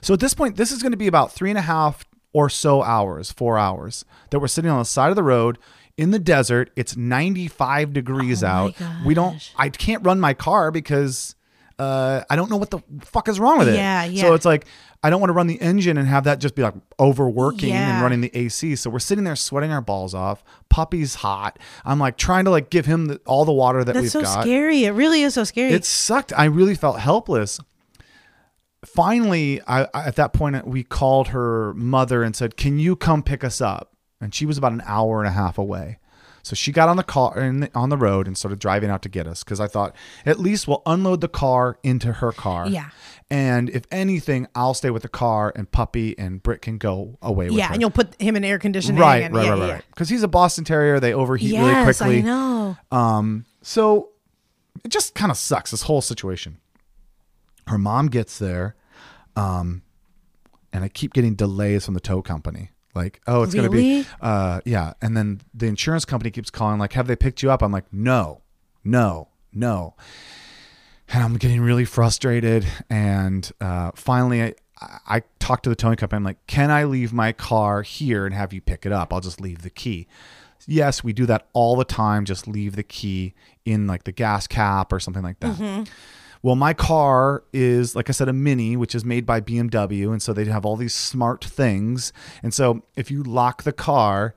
[0.00, 2.48] So at this point, this is going to be about three and a half or
[2.50, 5.58] so hours, four hours that we're sitting on the side of the road
[5.96, 6.70] in the desert.
[6.76, 8.74] It's 95 degrees Oh out.
[9.04, 9.38] We don't.
[9.56, 11.34] I can't run my car because
[11.78, 13.74] uh, I don't know what the fuck is wrong with it.
[13.76, 14.66] Yeah, So it's like,
[15.02, 18.02] I don't want to run the engine and have that just be like overworking and
[18.02, 18.76] running the AC.
[18.76, 20.42] So we're sitting there sweating our balls off.
[20.70, 21.58] Puppy's hot.
[21.84, 24.22] I'm like trying to like give him the, all the water that That's we've so
[24.22, 24.42] got.
[24.42, 24.84] scary.
[24.84, 25.72] It really is so scary.
[25.72, 26.32] It sucked.
[26.36, 27.60] I really felt helpless.
[28.84, 33.22] Finally, I, I- at that point, we called her mother and said, "Can you come
[33.22, 33.92] pick us up?"
[34.26, 36.00] And she was about an hour and a half away.
[36.42, 39.02] So she got on the car in the, on the road and started driving out
[39.02, 42.66] to get us because I thought at least we'll unload the car into her car.
[42.66, 42.90] Yeah.
[43.30, 47.46] And if anything, I'll stay with the car and puppy and Britt can go away
[47.46, 47.74] with yeah, her.
[47.74, 49.00] and you'll put him in air conditioning.
[49.00, 49.80] right, and, right, yeah, right, right, yeah.
[49.90, 52.18] Because he's a Boston Terrier, they overheat really Yes, quickly.
[52.18, 52.76] I know.
[52.90, 54.08] Um, so
[54.84, 56.58] it just kind of sucks this whole situation.
[57.68, 58.74] Her mom gets there,
[59.36, 59.82] um,
[60.72, 62.70] and I keep getting delays from the tow company.
[62.96, 64.94] Like, oh, it's gonna be, uh, yeah.
[65.00, 67.62] And then the insurance company keeps calling, like, have they picked you up?
[67.62, 68.40] I'm like, no,
[68.82, 69.94] no, no.
[71.08, 72.66] And I'm getting really frustrated.
[72.90, 74.54] And uh, finally, I,
[75.06, 76.16] I talked to the towing company.
[76.16, 79.12] I'm like, can I leave my car here and have you pick it up?
[79.12, 80.08] I'll just leave the key.
[80.66, 82.24] Yes, we do that all the time.
[82.24, 85.86] Just leave the key in like the gas cap or something like that.
[86.42, 90.10] Well, my car is, like I said, a Mini, which is made by BMW.
[90.12, 92.12] And so they have all these smart things.
[92.42, 94.34] And so if you lock the car,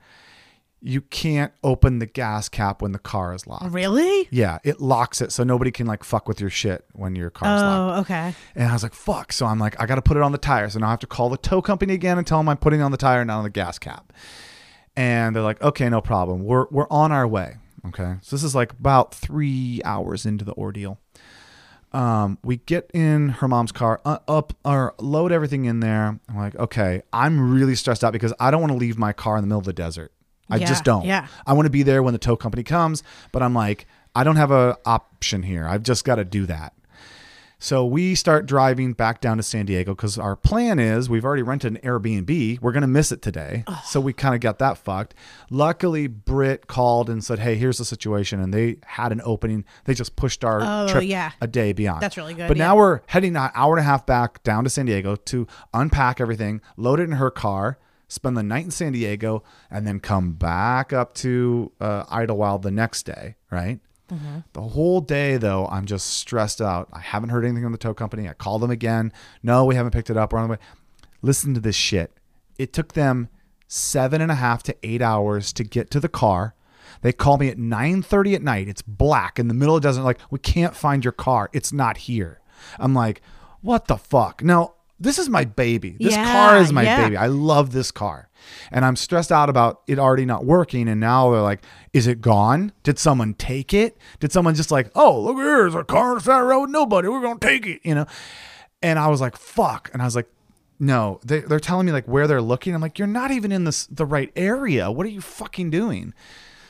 [0.82, 3.70] you can't open the gas cap when the car is locked.
[3.70, 4.28] Really?
[4.30, 7.60] Yeah, it locks it so nobody can like fuck with your shit when your car's
[7.60, 7.98] locked.
[7.98, 8.34] Oh, okay.
[8.54, 9.32] And I was like, fuck.
[9.32, 10.68] So I'm like, I got to put it on the tire.
[10.70, 12.80] So now I have to call the tow company again and tell them I'm putting
[12.80, 14.12] it on the tire, not on the gas cap.
[14.96, 16.44] And they're like, okay, no problem.
[16.44, 17.56] We're, we're on our way.
[17.86, 18.16] Okay.
[18.22, 20.98] So this is like about three hours into the ordeal.
[21.92, 26.18] Um, we get in her mom's car, uh, up or load everything in there.
[26.28, 29.36] I'm like, okay, I'm really stressed out because I don't want to leave my car
[29.36, 30.12] in the middle of the desert.
[30.48, 31.04] I Yeah, just don't.
[31.04, 31.26] yeah.
[31.46, 34.36] I want to be there when the tow company comes, but I'm like, I don't
[34.36, 35.66] have a option here.
[35.66, 36.74] I've just got to do that.
[37.62, 41.42] So we start driving back down to San Diego because our plan is we've already
[41.42, 42.58] rented an Airbnb.
[42.62, 43.64] We're going to miss it today.
[43.84, 45.14] So we kind of got that fucked.
[45.50, 48.40] Luckily, Britt called and said, Hey, here's the situation.
[48.40, 49.66] And they had an opening.
[49.84, 51.32] They just pushed our Oh, trip yeah.
[51.42, 52.00] a day beyond.
[52.00, 52.64] That's really good, But yeah.
[52.68, 56.18] now we're heading an hour and a half back down to San Diego to unpack
[56.18, 60.32] everything, load it in her car, spend the night in San Diego, and then come
[60.32, 63.80] back up to uh, Idyllwild the next day, right?
[64.10, 64.38] Mm-hmm.
[64.52, 66.88] The whole day, though, I'm just stressed out.
[66.92, 68.28] I haven't heard anything from the tow company.
[68.28, 69.12] I call them again.
[69.42, 70.32] No, we haven't picked it up.
[70.32, 70.58] We're on the way.
[71.22, 72.12] Listen to this shit.
[72.58, 73.28] It took them
[73.68, 76.54] seven and a half to eight hours to get to the car.
[77.02, 78.68] They call me at 9:30 at night.
[78.68, 80.02] It's black in the middle of desert.
[80.02, 81.48] Like, we can't find your car.
[81.52, 82.40] It's not here.
[82.78, 83.22] I'm like,
[83.62, 84.42] what the fuck?
[84.42, 85.96] Now, this is my baby.
[85.98, 87.02] This Yeah, car is my yeah.
[87.04, 87.16] baby.
[87.16, 88.28] I love this car.
[88.70, 90.88] And I'm stressed out about it already not working.
[90.88, 92.72] And now they're like, is it gone?
[92.82, 93.96] Did someone take it?
[94.20, 96.46] Did someone just like, oh, look here, there's a car on the side of the
[96.46, 98.06] road, nobody, we're gonna take it, you know?
[98.82, 99.90] And I was like, fuck.
[99.92, 100.28] And I was like,
[100.78, 102.74] no, they, they're telling me like where they're looking.
[102.74, 104.90] I'm like, you're not even in this the right area.
[104.90, 106.14] What are you fucking doing?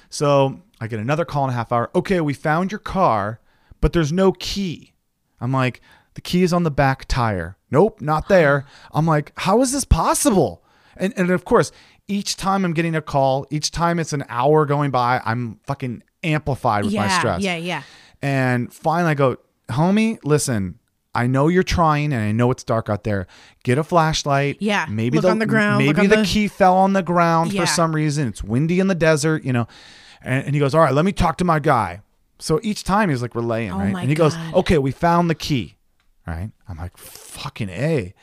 [0.09, 1.91] So I get another call in a half hour.
[1.95, 3.41] Okay, we found your car,
[3.81, 4.95] but there's no key.
[5.41, 5.81] I'm like,
[6.15, 7.57] the key is on the back tire.
[7.71, 8.65] Nope, not there.
[8.93, 10.65] I'm like, how is this possible?
[10.97, 11.73] And and of course,
[12.09, 16.03] each time I'm getting a call, each time it's an hour going by, I'm fucking
[16.25, 17.41] amplified with my stress.
[17.43, 17.83] yeah, yeah.
[18.21, 19.37] And finally I go,
[19.69, 20.79] homie, listen,
[21.15, 23.27] I know you're trying and I know it's dark out there.
[23.65, 24.59] Get a flashlight.
[24.61, 27.63] Yeah, Maybe the, on the ground, Maybe the the- key fell on the ground Yeah.
[27.63, 28.29] for some reason.
[28.29, 29.67] It's windy in the desert, you know.
[30.23, 32.01] And, and he goes, All right, let me talk to my guy.
[32.41, 33.95] So each time he's like relaying, Oh right?
[33.97, 35.77] And he goes, "Okay, we found the key."
[36.31, 36.51] Right?
[36.69, 38.15] I'm like, "Fucking A."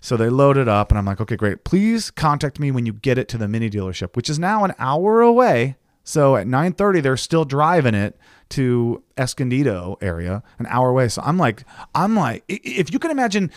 [0.00, 1.64] So they load it up and I'm like, "Okay, great.
[1.64, 4.74] Please contact me when you get it to the mini dealership, which is now an
[4.78, 8.16] hour away." So at 9:30 they're still driving it
[8.50, 11.08] to Escondido area, an hour away.
[11.08, 13.50] So I'm like I'm like if you can imagine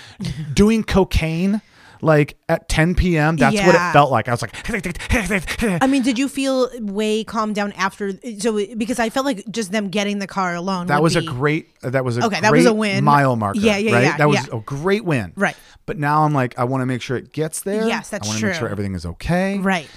[0.53, 1.62] doing cocaine
[2.04, 3.89] like at 10 p.m., that's what Yeah.
[3.89, 4.28] it felt like.
[4.28, 4.54] I was like
[5.82, 8.12] I mean, did you feel way calmed down after?
[8.39, 10.88] So because I felt like just them getting the car alone.
[10.88, 11.70] That would was a be- great.
[11.82, 13.04] That was a Okay, that was a win.
[13.04, 13.60] mile marker.
[13.60, 14.04] Yeah, yeah, right?
[14.04, 14.58] yeah, That was yeah.
[14.58, 15.34] a great win.
[15.36, 15.56] Right.
[15.86, 17.88] But now I'm like, I want to make sure it gets there.
[17.88, 18.30] Yes, that's true.
[18.30, 18.60] I want to make true.
[18.60, 19.58] sure everything is okay.
[19.60, 19.88] right.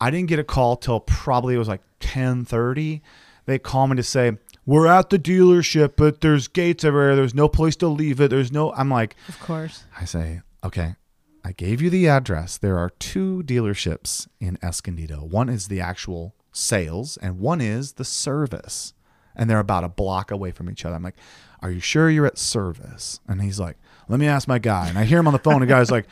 [0.00, 3.00] I didn't get a call till probably it was like 10:30.
[3.46, 4.32] They call me to say
[4.66, 7.14] we're at the dealership, but there's gates everywhere.
[7.16, 8.28] There's no place to leave it.
[8.28, 8.72] There's no.
[8.72, 9.84] I'm like, Of course.
[9.98, 10.96] I say, okay,
[11.46, 12.58] I gave you the address.
[12.58, 15.18] There are two dealerships in Escondido.
[15.22, 18.94] One is the actual sales, and one is the service.
[19.36, 20.96] And they're about a block away from each other.
[20.96, 21.14] I'm like,
[21.62, 23.20] are you sure you're at service?
[23.28, 23.76] And he's like,
[24.08, 24.88] let me ask my guy.
[24.88, 25.60] And I hear him on the phone.
[25.60, 26.08] The guy's like,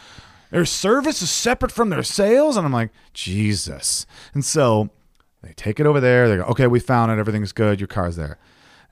[0.53, 2.57] their service is separate from their sales.
[2.57, 4.07] And I'm like, Jesus.
[4.35, 4.91] And so
[5.43, 6.29] they take it over there.
[6.29, 7.19] They go, okay, we found it.
[7.19, 7.81] Everything's good.
[7.81, 8.39] Your car's there.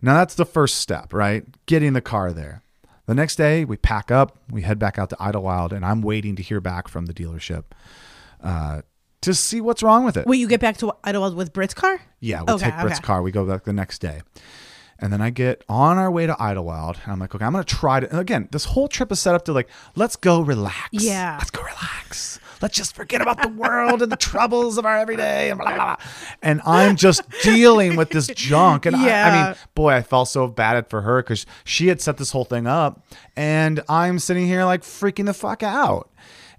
[0.01, 1.45] Now that's the first step, right?
[1.67, 2.63] Getting the car there.
[3.07, 6.37] The next day, we pack up, we head back out to Idyllwild, and I'm waiting
[6.37, 7.65] to hear back from the dealership
[8.43, 8.83] uh,
[9.23, 10.27] to see what's wrong with it.
[10.27, 12.01] Wait, you get back to Idyllwild with Brit's car?
[12.21, 13.07] yeah, we Okay, take Britt's okay.
[13.07, 13.23] car.
[13.23, 14.23] We go back the next day.
[15.01, 17.65] And then I get on our way to Idyllwild, and I'm like, okay, I'm going
[17.65, 18.09] to try to.
[18.09, 20.89] And again, this whole trip is set up to like, let's go relax.
[20.93, 21.37] Yeah.
[21.39, 22.39] Let's go relax.
[22.63, 25.51] Let's just forget about the world and the troubles of our everyday.
[25.51, 25.97] And, blah, blah, blah.
[26.43, 28.87] and I'm just dealing with this junk.
[28.87, 32.17] And I, I mean, boy, I felt so bad for her because she had set
[32.19, 33.05] this whole thing up,
[33.37, 36.11] and I'm sitting here like freaking the fuck out.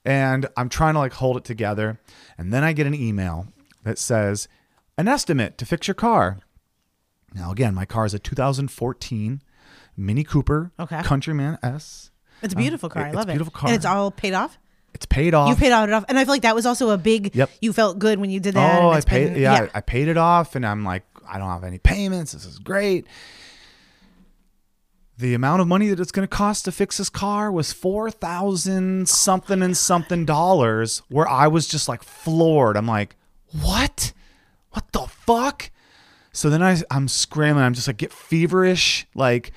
[0.06, 2.00] And I'm trying to like hold it together.
[2.38, 3.48] And then I get an email
[3.84, 4.48] that says,
[4.98, 6.40] an estimate to fix your car.
[7.34, 9.42] Now, again, my car is a 2014
[9.96, 11.02] Mini Cooper Okay.
[11.04, 12.12] Countryman S.
[12.42, 13.04] It's a beautiful car.
[13.04, 13.34] I Uh, it's love a it.
[13.36, 13.70] beautiful car.
[13.70, 14.60] And it's all paid off?
[14.94, 15.50] It's paid off.
[15.50, 16.06] You paid it off.
[16.08, 17.50] And I feel like that was also a big, Yep.
[17.62, 18.82] you felt good when you did that.
[18.82, 19.34] oh, I paid.
[19.34, 22.34] been- yeah, I paid it off, and I'm like, I don't have any payments.
[22.34, 23.06] This is great.
[25.18, 28.10] The amount of money that it's going to cost to fix this car was four
[28.10, 31.04] thousand something and something dollars.
[31.10, 32.76] Where I was just like floored.
[32.76, 33.16] I'm like,
[33.62, 34.12] what?
[34.72, 35.70] What the fuck?
[36.32, 37.64] So then I, I'm scrambling.
[37.64, 39.06] I'm just like get feverish.
[39.14, 39.52] Like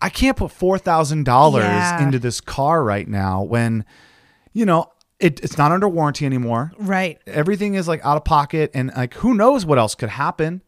[0.00, 3.84] I can't put four thousand dollars into this car right now when,
[4.52, 4.86] you know,
[5.20, 6.72] it, it's not under warranty anymore.
[6.78, 7.18] Right.
[7.26, 10.62] everything is like out of pocket and like who knows what else could happen.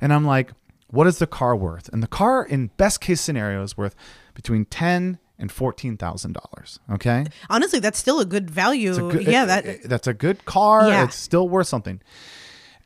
[0.00, 0.52] And i'm like
[0.88, 1.88] what is the car worth?
[1.92, 3.96] And the car in best case scenario is worth
[4.34, 7.26] between 10 and $14000 okay?
[7.50, 8.92] Honestly, that's still a good value.
[8.92, 10.88] A good- yeah, it- that it- that's a good car.
[10.88, 11.04] Yeah.
[11.04, 12.00] it's still worth something.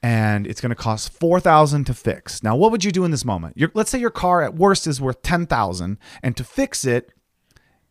[0.02, 2.42] And it's going to cost 4000 to fix.
[2.42, 3.56] Now what would you do in this moment?
[3.58, 7.10] Your, let's say your car at worst is worth 10000 and to fix it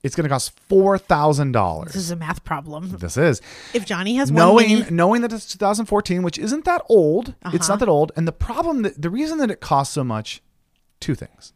[0.04, 2.90] it's going to cost $4000 this is a math problem.
[2.98, 3.42] this is
[3.74, 7.30] If Johnny has one knowing mini, knowing that it's 2014, which isn't that old.
[7.30, 7.56] It's Uh-huh.
[7.56, 8.12] It's not that old.
[8.16, 10.42] And the problem that the reason that it costs so much,
[11.00, 11.54] two things.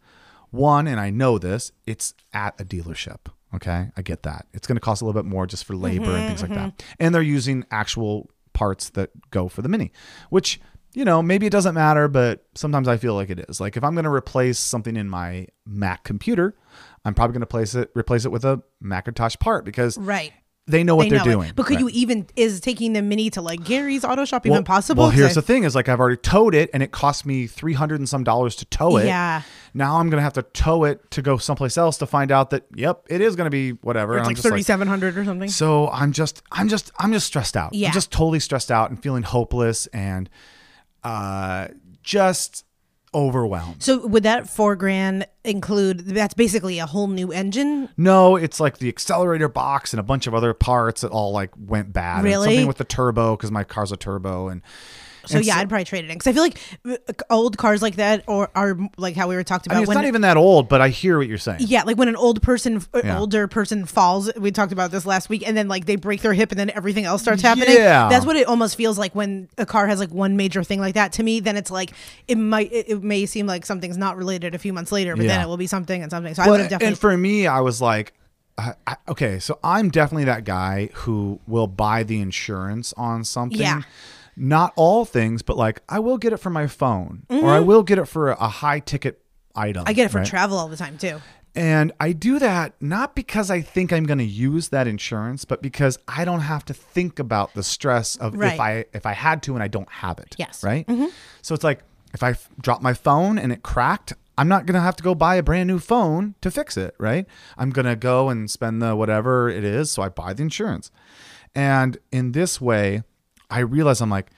[0.52, 3.18] One, and I know this, it's at a dealership.
[3.56, 4.46] Okay, I get that.
[4.54, 6.64] It's going to cost a little bit more just for labor and things like Mm-hmm,
[6.78, 6.84] that.
[7.00, 9.92] And they're using actual parts that go for the mini,
[10.30, 10.60] which
[10.94, 13.60] you know maybe it doesn't matter, but sometimes I feel like it is.
[13.62, 16.56] Like if I'm going to replace something in my Mac computer,
[17.06, 20.32] I'm probably going to place it replace it with a Macintosh part because right.
[20.68, 21.34] they know what They they're know it.
[21.34, 21.52] doing.
[21.56, 21.82] But could Right.
[21.82, 25.04] you even is taking the mini to like Gary's auto shop even Well- possible?
[25.04, 27.46] Well, here's I- the thing: is like I've already towed it, and it cost me
[27.48, 29.06] three hundred and some dollars to tow it.
[29.06, 29.42] Yeah.
[29.74, 32.64] Now I'm gonna have to tow it to go someplace else to find out that
[32.74, 34.14] yep, it is gonna be whatever.
[34.14, 35.50] Or And it's I'm like thirty seven hundred or something.
[35.50, 37.74] so I'm just, I'm just, I'm just stressed out.
[37.74, 37.88] Yeah.
[37.88, 40.30] I'm just totally stressed out and feeling hopeless and
[41.04, 41.68] uh,
[42.02, 42.64] just
[43.14, 43.82] overwhelmed.
[43.84, 46.00] So would that four grand include?
[46.00, 47.90] That's basically a whole new engine.
[47.98, 51.52] No, it's like the accelerator box and a bunch of other parts that all like
[51.58, 52.18] went bad.
[52.18, 52.48] And Really?
[52.48, 54.62] something with the turbo because my car's a turbo and.
[55.26, 57.82] So and yeah, I'd probably trade it in because I feel like uh, old cars
[57.82, 60.22] like that or are like how we were talked I about mean, it's not even
[60.22, 61.60] that old, but I hear what you're saying.
[61.62, 63.20] yeah, like when an old person, Yeah.
[63.20, 64.32] older person falls.
[64.36, 66.70] We talked about this last week, and then like they break their hip, and then
[66.72, 67.76] everything else starts happening.
[67.76, 68.10] Yeah.
[68.10, 70.96] that's what it almost feels like when a car has like one major thing like
[70.96, 71.14] that.
[71.14, 71.92] To me, then it's like
[72.28, 75.26] it might, it, it may seem like something's not related a few months later, but
[75.26, 76.34] then it will be something and something.
[76.34, 76.88] So I would have definitely.
[76.88, 78.14] and for me, I was like,
[78.58, 83.60] I, I, okay, so I'm definitely that guy who will buy the insurance on something.
[83.60, 83.82] Yeah.
[84.36, 87.84] Not all things, but like I will get it for my phone, or I will
[87.84, 89.22] get it for a, high ticket
[89.56, 89.84] item.
[89.84, 89.90] Mm-hmm.
[89.90, 90.28] I get it for right?
[90.28, 91.22] travel all the time too.
[91.56, 95.62] And I do that not because I think I'm going to use that insurance, but
[95.62, 98.54] because I don't have to think about the stress of Right.
[98.56, 100.36] if I if I had to and I don't have it.
[100.40, 100.64] Yes.
[100.64, 100.90] Right.
[101.44, 101.82] So it's like
[102.14, 105.04] if I f- drop my phone and it cracked, I'm not going to have to
[105.04, 107.28] go buy a brand new phone to fix it, right?
[107.56, 109.92] I'm going to go and spend the whatever it is.
[109.92, 110.90] So I buy the insurance.
[111.54, 113.04] And in this way,
[113.54, 114.32] I realize I'm like,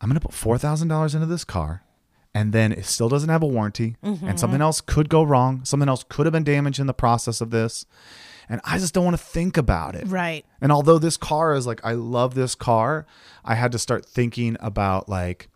[0.00, 1.84] I'm going to put $4,000 into this car.
[2.34, 3.96] And then it still doesn't have a warranty.
[4.02, 4.62] And something mm-hmm.
[4.62, 5.62] else could go wrong.
[5.66, 7.84] Something else could have been damaged in the process of this.
[8.48, 10.06] And I just don't want to think about it.
[10.06, 10.46] Right.
[10.62, 13.06] And although this car is like, I love this car,
[13.44, 15.50] I had to start thinking about like,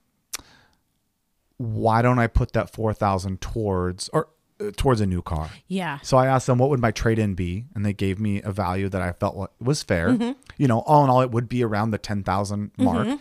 [1.57, 5.51] why don't I put that 4000 towards or Uh, towards a new car?
[5.69, 5.99] Yeah.
[6.03, 8.51] So I asked them what would my trade in be, and they gave me a
[8.51, 10.09] value that I felt was fair.
[10.11, 10.33] Mm-hmm.
[10.57, 13.07] You know, all in all, it would be around the ten thousand mark.
[13.07, 13.17] Mm-hmm.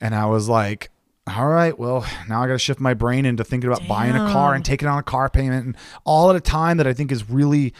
[0.00, 0.90] And I was like,
[1.26, 4.32] all right, well, now I got to shift my brain into thinking about buying a
[4.32, 7.12] car and taking on a car payment, and all at a time that I think
[7.12, 7.74] is really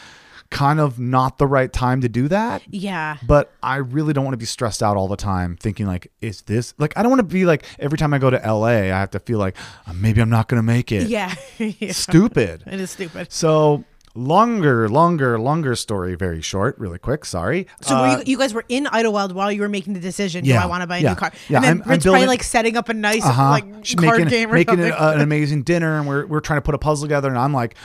[0.50, 2.62] kind of not the right time to do that.
[2.68, 3.18] Yeah.
[3.26, 6.42] But I really don't want to be stressed out all the time thinking like, is
[6.42, 8.86] this like, I don't want to be like, every time I go to LA, I
[8.86, 11.08] have to feel like uh, maybe I'm not going to make it.
[11.08, 11.34] Yeah.
[11.58, 11.92] Yeah.
[11.92, 12.64] Stupid.
[12.66, 13.30] It is stupid.
[13.32, 13.84] So
[14.16, 17.24] longer, longer, longer story, very short, really quick.
[17.24, 17.68] Sorry.
[17.80, 20.42] So Uh, were you, you guys were in Idyllwild while you were making the decision.
[20.44, 21.32] Do Yeah, I want to buy a yeah, new car?
[21.48, 23.50] yeah, And then I'm- building- probably like setting up a nice uh-huh.
[23.50, 23.64] like
[23.96, 24.88] card making, game or making something.
[24.92, 27.38] it, uh, an amazing dinner, and we're, we're trying to put a puzzle together, and
[27.38, 27.76] I'm like,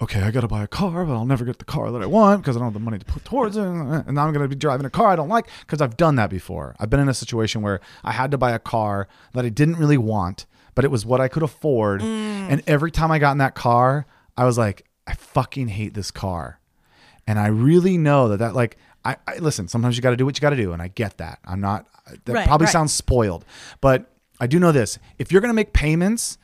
[0.00, 2.06] okay, I got to buy a car, but I'll never get the car that I
[2.06, 3.62] want because I don't have the money to put towards it.
[3.62, 6.16] And now I'm going to be driving a car I don't like because I've done
[6.16, 6.76] that before.
[6.78, 9.76] I've been in a situation where I had to buy a car that I didn't
[9.76, 12.00] really want, but it was what I could afford.
[12.00, 12.50] Mm.
[12.50, 14.06] And every time I got in that car,
[14.36, 16.60] I was like, I fucking hate this car.
[17.26, 19.68] And I really know that that like I, I listen.
[19.68, 21.40] Sometimes you got to do what you got to do, and I get that.
[21.44, 21.86] I'm not.
[22.24, 22.72] That Right, probably right.
[22.72, 23.44] sounds spoiled,
[23.80, 26.38] but I do know this: if you're going to make payments,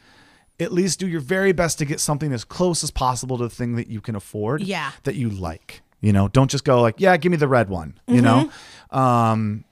[0.61, 3.51] at least do your very best to get something as close as possible to the
[3.51, 4.63] thing that you can afford.
[4.63, 4.93] Yeah.
[5.05, 5.83] That you like.
[6.01, 7.99] You know, don't just go like, yeah, give me the red one.
[8.07, 8.51] You know,
[8.93, 8.99] Mm-hmm.
[8.99, 9.65] um,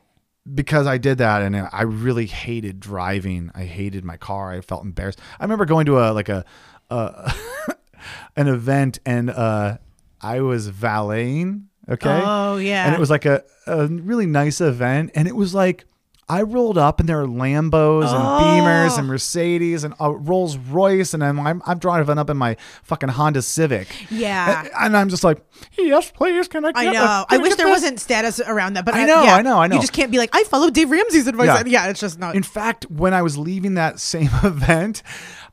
[0.53, 3.51] because I did that and I really hated driving.
[3.55, 4.51] I hated my car.
[4.51, 5.21] I felt embarrassed.
[5.38, 6.45] I remember going to a like a,
[6.90, 7.33] a
[8.37, 9.79] an event and uh,
[10.21, 11.68] I was valeting.
[11.88, 12.21] Okay.
[12.25, 12.87] Oh, yeah.
[12.87, 15.85] And it was like a, a really nice event, and it was like.
[16.29, 18.99] I rolled up and there are Lambos and Beamers Oh.
[18.99, 23.11] and Mercedes and a Rolls Royce and I'm, I'm I'm driving up in my fucking
[23.11, 23.89] Honda Civic.
[24.11, 24.61] Yeah.
[24.61, 25.45] And, and I'm just like,
[25.77, 26.73] yes, please, can I?
[26.75, 26.93] I know.
[26.93, 29.59] the- I wish there this?" wasn't status around that, but I know, yeah, I know,
[29.59, 29.75] I know.
[29.77, 31.47] You just can't be like, I followed Dave Ramsey's advice.
[31.49, 31.63] Yeah.
[31.67, 32.35] Yeah, it's just not.
[32.35, 35.03] In fact, when I was leaving that same event,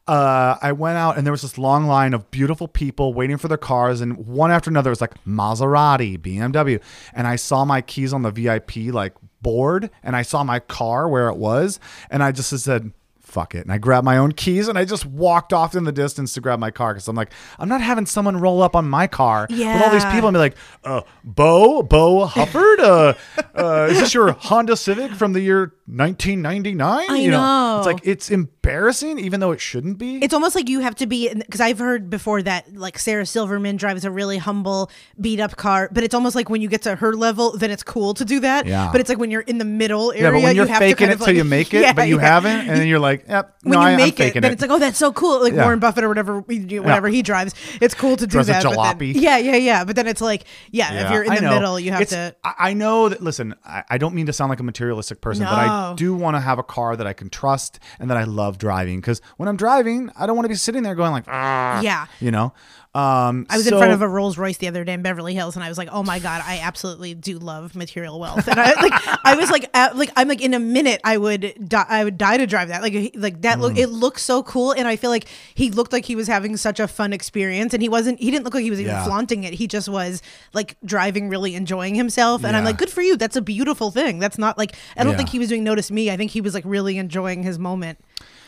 [0.08, 3.48] uh, I went out and there was this long line of beautiful people waiting for
[3.48, 6.80] their cars, and one after another was like Maserati, BMW,
[7.14, 11.08] and I saw my keys on the VIP like board, and I saw my car
[11.08, 12.92] where it was, and I just said.
[13.22, 13.62] Fuck it.
[13.62, 16.42] And I grabbed my own keys and I just walked off in the distance to
[16.42, 19.46] grab my car because I'm like, I'm not having someone roll up on my car
[19.76, 23.14] with all these people and be like, uh, Bo, Bo Hufford, uh,
[23.54, 27.10] uh, is this your Honda Civic from the year 1999?
[27.10, 27.78] I you know.
[27.80, 30.18] It's like it's embarrassing, even though it shouldn't be.
[30.24, 33.78] it's almost like you have to be because I've heard before that like Sarah Silverman
[33.78, 36.96] drives a really humble beat up car, but it's almost like when you get to
[36.96, 38.66] her level, then it's cool to do that.
[38.66, 38.90] Yeah.
[38.92, 40.80] But it's like when you're in the middle area, yeah, but when you're you have
[40.80, 42.22] faking to kind it of till like- you make it, Yeah, but you yeah.
[42.28, 44.52] haven't, and then you're like, yep, When no, you I, make I'm it, faking then
[44.52, 44.54] it.
[44.54, 45.42] it's like, oh, that's so cool.
[45.42, 45.64] Like Yeah.
[45.64, 48.64] Warren Buffett or whatever, whatever he drives, it's cool to do Drives a that.
[48.64, 49.14] but then- jalopy.
[49.16, 49.84] yeah, yeah, yeah.
[49.86, 51.54] But then it's like, yeah, if Yeah, you're in I the know.
[51.54, 52.36] middle, you have It's- to.
[52.44, 53.22] I I know that.
[53.24, 55.96] Listen, I, I don't mean to sound like a materialistic person, but I No.
[55.96, 59.00] do want to have a car that I can trust and that I love driving.
[59.00, 62.06] Because when I'm driving, I don't want to be sitting there going like, ah, Yeah.
[62.20, 62.54] you know.
[62.96, 65.56] Um, I was in front of a Rolls Royce the other day in Beverly Hills,
[65.56, 68.74] and I was like, "Oh my god, I absolutely do love material wealth." And I
[68.82, 72.18] like, I was like, like I'm like, in a minute, I would, die, I would
[72.18, 72.82] die to drive that.
[72.82, 73.62] Like, like that Mm.
[73.62, 76.58] look, it looks so cool, and I feel like he looked like he was having
[76.58, 78.20] such a fun experience, and he wasn't.
[78.20, 79.04] He didn't look like he was even Yeah.
[79.06, 79.54] flaunting it.
[79.54, 80.24] He just was
[80.54, 83.18] like driving, really enjoying himself, and I'm like, good for you.
[83.18, 84.18] That's a beautiful thing.
[84.18, 85.18] That's not like I don't Yeah.
[85.18, 86.10] think he was doing notice me.
[86.10, 88.00] I think he was like really enjoying his moment.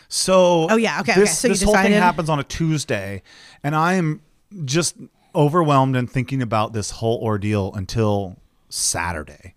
[0.10, 1.34] So Oh, yeah, okay, this, okay.
[1.34, 3.22] So you this whole thing happens on a Tuesday,
[3.64, 4.22] and I am
[4.66, 4.96] just
[5.34, 8.38] overwhelmed and thinking about this whole ordeal until
[8.70, 9.56] Saturday.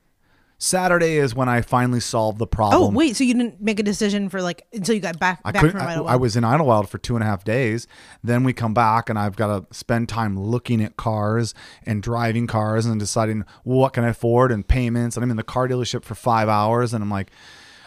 [0.57, 2.95] Saturday is when I finally solved the Oh problem.
[2.95, 5.61] wait, so you didn't make a decision for like until you got back I back
[5.61, 5.79] couldn't.
[5.79, 7.87] from I, I was in Idyllwild for two and a half days.
[8.23, 11.55] Then we come back, and I've got to spend time looking at cars
[11.85, 15.17] and driving cars and deciding what can I afford and payments.
[15.17, 17.31] And I'm in the car dealership for five hours, and I'm like,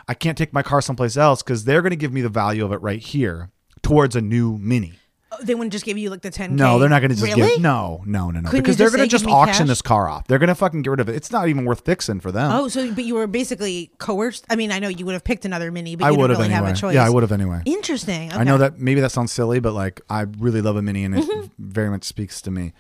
[0.08, 2.64] I can't take my car someplace else because they're going to give me the value
[2.64, 3.50] of it right here
[3.82, 4.94] towards a new Mini.
[5.30, 6.52] Oh, they wouldn't just give you like the 10k.
[6.52, 7.54] No, they're not going to just really?
[7.56, 7.62] give.
[7.62, 8.50] No, no, no, no.
[8.50, 9.68] Couldn't because they're just going to just "Give me auction cash"?
[9.68, 10.26] this car off.
[10.28, 11.16] They're going to fucking get rid of it.
[11.16, 12.50] It's not even worth fixing for them.
[12.52, 14.46] Oh, so but you were basically coerced.
[14.50, 16.38] I mean, I know you would have picked another mini, but I you would didn't
[16.38, 16.68] have really anyway.
[16.70, 16.96] have a choice.
[16.96, 17.62] Yeah, I would have anyway.
[17.66, 18.32] Interesting.
[18.32, 18.60] I know okay.
[18.70, 21.48] that maybe that sounds silly, but like I really love a mini, and it Mm-hmm.
[21.60, 22.72] very much speaks to me.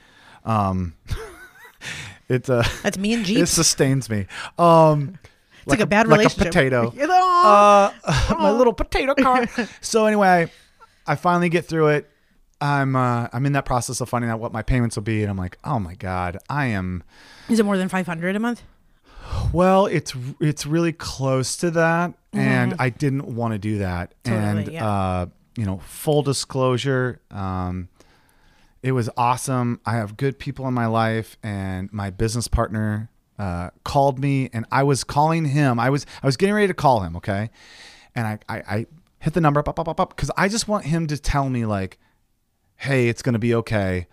[0.45, 0.93] Um,
[2.29, 3.37] it uh, That's me and Jeep.
[3.37, 3.51] it Jeeps.
[3.51, 4.25] sustains me.
[4.57, 5.19] Um,
[5.63, 6.47] it's like, a bad like relationship.
[6.47, 6.93] a potato.
[7.47, 7.91] Uh,
[8.39, 9.45] my little potato car.
[9.81, 10.49] so anyway,
[11.05, 12.09] I finally get through it.
[12.59, 15.29] I'm uh, I'm in that process of finding out what my payments will be, and
[15.29, 17.03] I'm like, oh my god, I am.
[17.49, 18.63] Is it more than 500 a month?
[19.53, 24.13] Well, it's it's really close to that, and I didn't want to do that.
[24.23, 24.87] Totally, and yeah.
[24.87, 27.89] uh, you know, full disclosure, um,
[28.81, 29.79] it was awesome.
[29.85, 34.65] I have good people in my life, and my business partner uh, called me, and
[34.71, 35.79] I was calling him.
[35.79, 37.49] I was I was getting ready to call him, okay,
[38.15, 38.85] and I I, I
[39.19, 41.65] hit the number up up up up because I just want him to tell me
[41.65, 41.99] like,
[42.77, 44.07] hey, it's gonna be okay.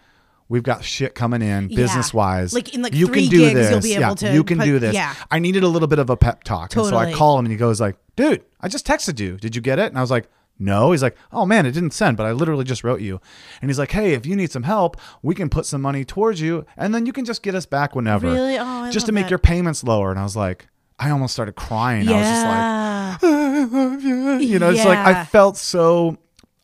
[0.48, 1.76] We've got shit coming in Yeah.
[1.76, 2.52] business wise.
[2.52, 3.70] Like, in, like, you three can do gigs, this.
[3.70, 4.94] you'll be yeah, able to you can put- do this.
[4.94, 5.14] yeah.
[5.30, 6.76] I needed a little bit of a pep talk.
[6.76, 9.36] And so I call him and he goes like, dude, I just texted you.
[9.38, 9.86] Did you get it?
[9.86, 10.92] And I was like, no.
[10.92, 13.20] He's like, oh man, it didn't send, but I literally just wrote you.
[13.62, 16.40] And he's like, hey, if you need some help, we can put some money towards
[16.42, 18.26] you and then you can just get us back whenever.
[18.30, 18.58] Really?
[18.58, 19.30] Oh, I just to make that.
[19.30, 20.10] your payments lower.
[20.10, 22.06] And I was like, I almost started crying.
[22.08, 23.22] I was just like.
[23.32, 24.34] I love you.
[24.40, 26.18] You know, it's like I felt so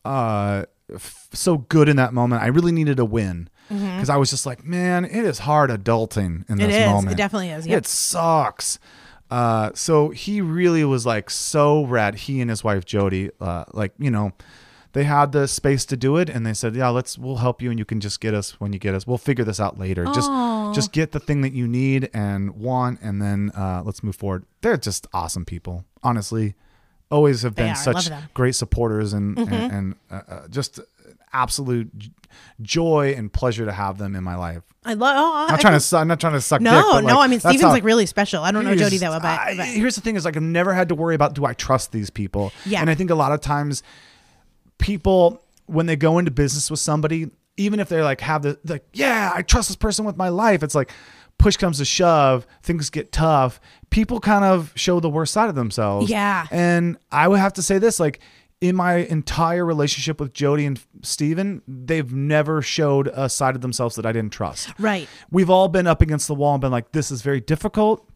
[0.05, 2.41] uh f- so good in that moment.
[2.41, 6.49] I really needed a win because I was just like, man, it is hard adulting
[6.49, 6.61] in Mm-hmm.
[6.61, 6.75] It this
[7.05, 7.11] is.
[7.11, 7.79] It definitely is, yep.
[7.79, 8.79] It sucks.
[9.29, 12.15] Uh, so he really was like so rad.
[12.15, 14.33] He and his wife Jody, uh, like you know,
[14.91, 17.69] they had the space to do it, and they said, "Yeah, let's we'll help you,
[17.69, 19.07] and you can just get us when you get us.
[19.07, 20.03] We'll figure this out later.
[20.05, 20.29] Just
[20.75, 24.43] just get the thing that you need and want, and then uh, let's move forward."
[24.59, 26.55] They're just awesome people, honestly.
[27.11, 27.69] Always have been are.
[27.69, 28.11] I love such.
[28.11, 28.25] Mm-hmm.
[28.33, 30.79] great supporters and and, and uh, uh, just
[31.33, 31.89] absolute
[32.61, 34.63] joy and pleasure to have them in my life.
[34.83, 35.15] I love.
[35.17, 35.97] Oh, I'm not trying to.
[35.97, 36.61] I'm not trying to suck.
[36.61, 37.19] No, dick, but, no.
[37.19, 38.43] I mean, Steven's how- like really special.
[38.43, 40.43] I don't know Jody that well, but, I- but here's the thing: is like I've
[40.43, 42.51] never had to worry about do I trust these people?
[42.65, 42.81] Yeah.
[42.81, 43.83] and I think a lot of times
[44.77, 48.85] people when they go into business with somebody, even if they're like have the like,
[48.93, 50.63] yeah, I trust this person with my life.
[50.63, 50.91] It's like
[51.41, 53.59] push comes to shove, things get tough.
[53.89, 56.09] People kind of show the worst side of themselves.
[56.09, 56.47] Yeah.
[56.51, 58.19] and I would have to say this like.
[58.61, 63.95] In my entire relationship with Jody and Steven, they've never showed a side of themselves
[63.95, 65.09] that I didn't trust right.
[65.31, 68.07] we've all been up against the wall and been like, this is very difficult.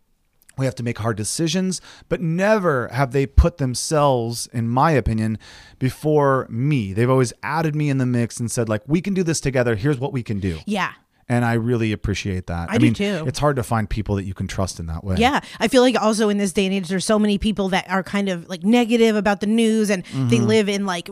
[0.56, 5.40] We have to make hard decisions, but never have they put themselves, in my opinion,
[5.80, 6.94] before me.
[6.94, 9.76] They've always added me in the mix and said, like, we can do this together.
[9.76, 10.60] Here's what we can do.
[10.68, 10.94] Yeah.
[11.28, 12.70] And I really appreciate that.
[12.70, 13.24] I do mean, too.
[13.26, 15.16] It's hard to find people that you can trust in that way.
[15.18, 17.90] Yeah, I feel like also in this day and age, there's so many people that
[17.90, 20.46] are kind of like negative about the news, and they Mm-hmm.
[20.46, 21.10] live in like,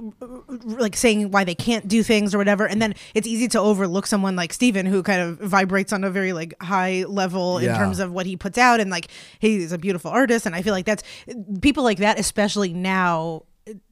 [0.66, 2.68] like saying why they can't do things or whatever.
[2.68, 6.12] And then it's easy to overlook someone like Steven who kind of vibrates on a
[6.12, 9.08] very like high level in terms of what he puts out, and like
[9.40, 10.46] he's a beautiful artist.
[10.46, 11.02] And I feel like that's
[11.62, 13.46] people like that, especially now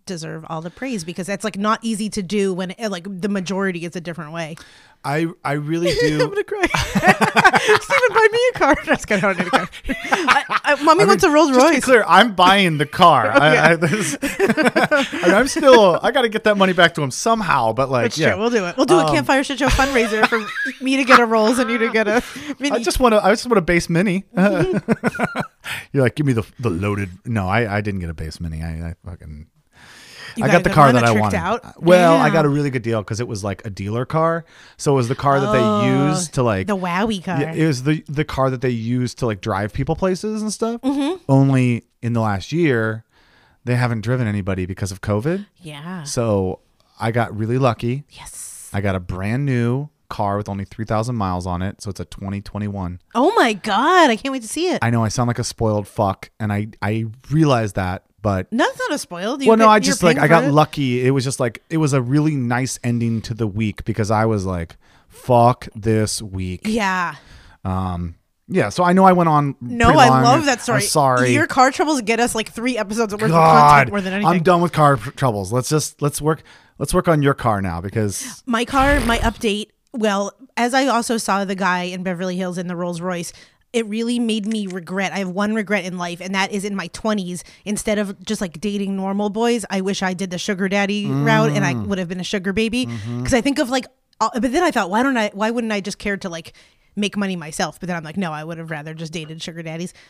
[0.06, 3.30] deserve all the praise because that's like not easy to do when eh, like the
[3.30, 4.56] majority is a different way.
[5.04, 6.22] I, I really do.
[6.22, 6.62] I'm gonna cry.
[6.66, 8.76] Steven, buy me a car.
[8.86, 9.70] That's kind of need a car.
[9.88, 11.84] I, I, mommy wants a Rolls Just to be Royce.
[11.84, 13.28] clear, I'm buying the car.
[13.32, 16.00] I, I, this, I mean, I'm still.
[16.04, 17.74] I got to get that money back to him somehow.
[17.74, 18.42] But like, That's yeah, true.
[18.42, 18.78] We'll do it.
[18.78, 20.40] We'll do a um, campfire shit show fundraiser for
[20.84, 22.22] me to get a Rolls and you to get a
[22.60, 22.76] mini.
[22.76, 23.26] I just want to.
[23.26, 24.26] I just want a base mini.
[24.38, 27.10] You're like, give me the the loaded.
[27.26, 28.62] No, I, I didn't get a base mini.
[28.62, 29.48] I, I fucking.
[30.36, 31.38] You I got got the the car that, that I wanted.
[31.38, 31.82] out?
[31.82, 34.46] Well, I got a really good deal because it was like a dealer car.
[34.78, 37.40] So it was the car that they used to like the Wowie car.
[37.40, 40.52] Yeah, it was the the car that they used to like drive people places and
[40.52, 40.82] stuff.
[40.82, 41.24] Mm-hmm.
[41.30, 43.04] Only in the last year,
[43.66, 45.46] they haven't driven anybody because of COVID.
[45.58, 46.04] yeah.
[46.04, 46.60] So
[47.00, 48.04] I got really lucky.
[48.10, 48.70] Yes.
[48.74, 51.82] I got a brand new car with only three thousand miles on it.
[51.82, 53.00] So it's a twenty twenty one.
[53.16, 54.10] Oh my god!
[54.10, 54.80] I can't wait to see it.
[54.82, 58.80] I know I sound like a spoiled fuck, and I I realize that, but That's
[58.80, 59.42] not a spoiled.
[59.42, 60.52] You well, no, I just like I got it?
[60.52, 61.06] lucky.
[61.06, 64.26] It was just like it was a really nice ending to the week because I
[64.26, 66.62] was like, fuck this week.
[66.66, 67.16] Yeah.
[67.64, 68.16] Um,
[68.48, 68.70] yeah.
[68.70, 69.56] So I know I went on.
[69.62, 70.78] No, I love that story.
[70.78, 71.34] I'm sorry.
[71.34, 74.32] Your car troubles get us like three episodes worth of content more than anything.
[74.32, 75.52] I'm done with car troubles.
[75.52, 76.44] Let's just let's work.
[76.78, 79.68] Let's work on your car now because my car, my update.
[79.94, 83.34] Well, as I also saw the guy in Beverly Hills in the Rolls Royce,
[83.74, 85.14] it really made me regret.
[85.14, 87.44] I have one regret in life, and that is in my 20s.
[87.66, 91.52] Instead of just like dating normal boys, I wish I did the sugar daddy route
[91.52, 92.86] and I would have been a sugar baby.
[92.86, 93.86] Because I think of like,
[94.20, 95.32] uh, but then I thought, why don't I?
[95.34, 96.54] Why wouldn't I just care to like
[96.96, 97.80] make money myself?
[97.80, 99.94] But then I'm like, no, I would have rather just dated sugar daddies.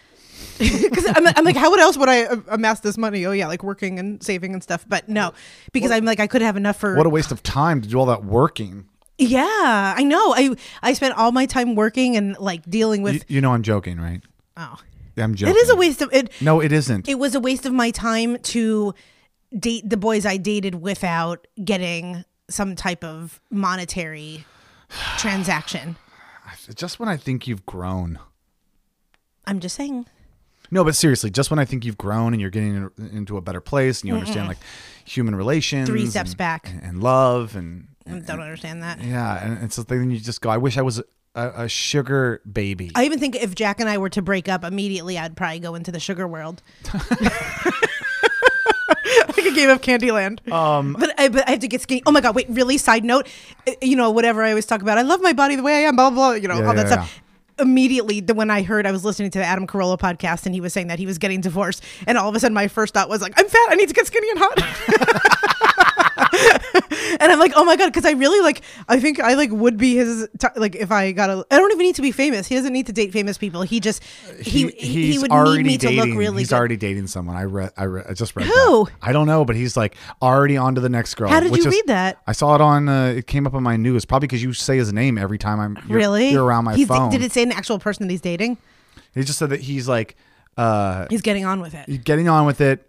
[0.58, 3.26] Because I'm, I'm like, how else would I uh, amass this money?
[3.26, 4.86] Oh yeah, like working and saving and stuff.
[4.88, 5.34] But no,
[5.72, 8.00] because I'm like, I could have enough for what a waste of time to do
[8.00, 8.86] all that working.
[9.18, 10.34] Yeah, I know.
[10.36, 13.16] I I spent all my time working and like dealing with.
[13.16, 14.22] You, you know I'm joking, right?
[14.58, 14.80] oh,
[15.18, 15.56] I'm joking.
[15.56, 16.32] it is a waste of it.
[16.42, 17.08] No, it isn't.
[17.08, 18.94] It was a waste of my time to
[19.58, 24.46] date the boys I dated without getting some type of monetary
[25.18, 25.98] transaction.
[26.76, 28.20] just when I think you've grown.
[29.46, 30.06] I'm just saying.
[30.74, 33.60] No, but seriously, just when I think you've grown and you're getting into a better
[33.60, 34.58] place and you understand like
[35.04, 36.72] human relations, Three steps and- back.
[36.82, 39.02] and love, and I don't understand that.
[39.02, 40.50] Yeah, and it's then you just go.
[40.50, 41.00] I wish I was
[41.36, 42.92] a, a sugar baby.
[42.96, 45.76] I even think if Jack and I were to break up immediately, I'd probably go
[45.76, 46.62] into the sugar world.
[46.94, 47.12] like
[49.46, 50.52] a game of Candyland.
[50.52, 52.04] Um, but I, but I have to get skinny.
[52.06, 52.36] Oh my god!
[52.36, 52.78] Wait, really?
[52.78, 53.28] Side note,
[53.68, 54.98] uh, you know whatever I always talk about.
[54.98, 55.96] I love my body the way I am.
[55.96, 56.30] Blah blah.
[56.30, 57.22] blah you know Yeah, all that yeah, stuff.
[57.60, 60.62] Immediately, the when I heard I was listening to the Adam Carolla podcast and he
[60.62, 63.10] was saying that he was getting divorced, and all of a sudden my first thought
[63.10, 63.68] was like, I'm fat.
[63.70, 65.98] I need to get skinny and hot.
[67.20, 68.62] and I'm like, oh my god, because I really like.
[68.88, 71.46] I think I like would be his t- like if I got a.
[71.52, 72.48] I don't even need to be famous.
[72.48, 73.62] He doesn't need to date famous people.
[73.62, 74.04] He just
[74.42, 76.00] he he, he's would need me dating.
[76.00, 76.56] to look really he's good.
[76.56, 77.36] already dating someone.
[77.36, 77.72] I read.
[77.78, 78.48] I, read, I just read.
[78.48, 78.86] Who?
[78.86, 78.94] that.
[79.02, 81.30] I don't know, but he's like already on to the next girl.
[81.30, 82.22] How did you is- read that?
[82.28, 82.90] I saw it on.
[82.90, 84.06] Uh, it came up on my news.
[84.06, 86.30] Probably because you say his name every time I'm you're, really?
[86.32, 87.10] You're around my He's- phone.
[87.12, 88.58] Did it say an actual person that he's dating?
[89.14, 90.16] He just said that he's like
[90.58, 92.04] uh, He's getting on with it.
[92.04, 92.88] getting on with it.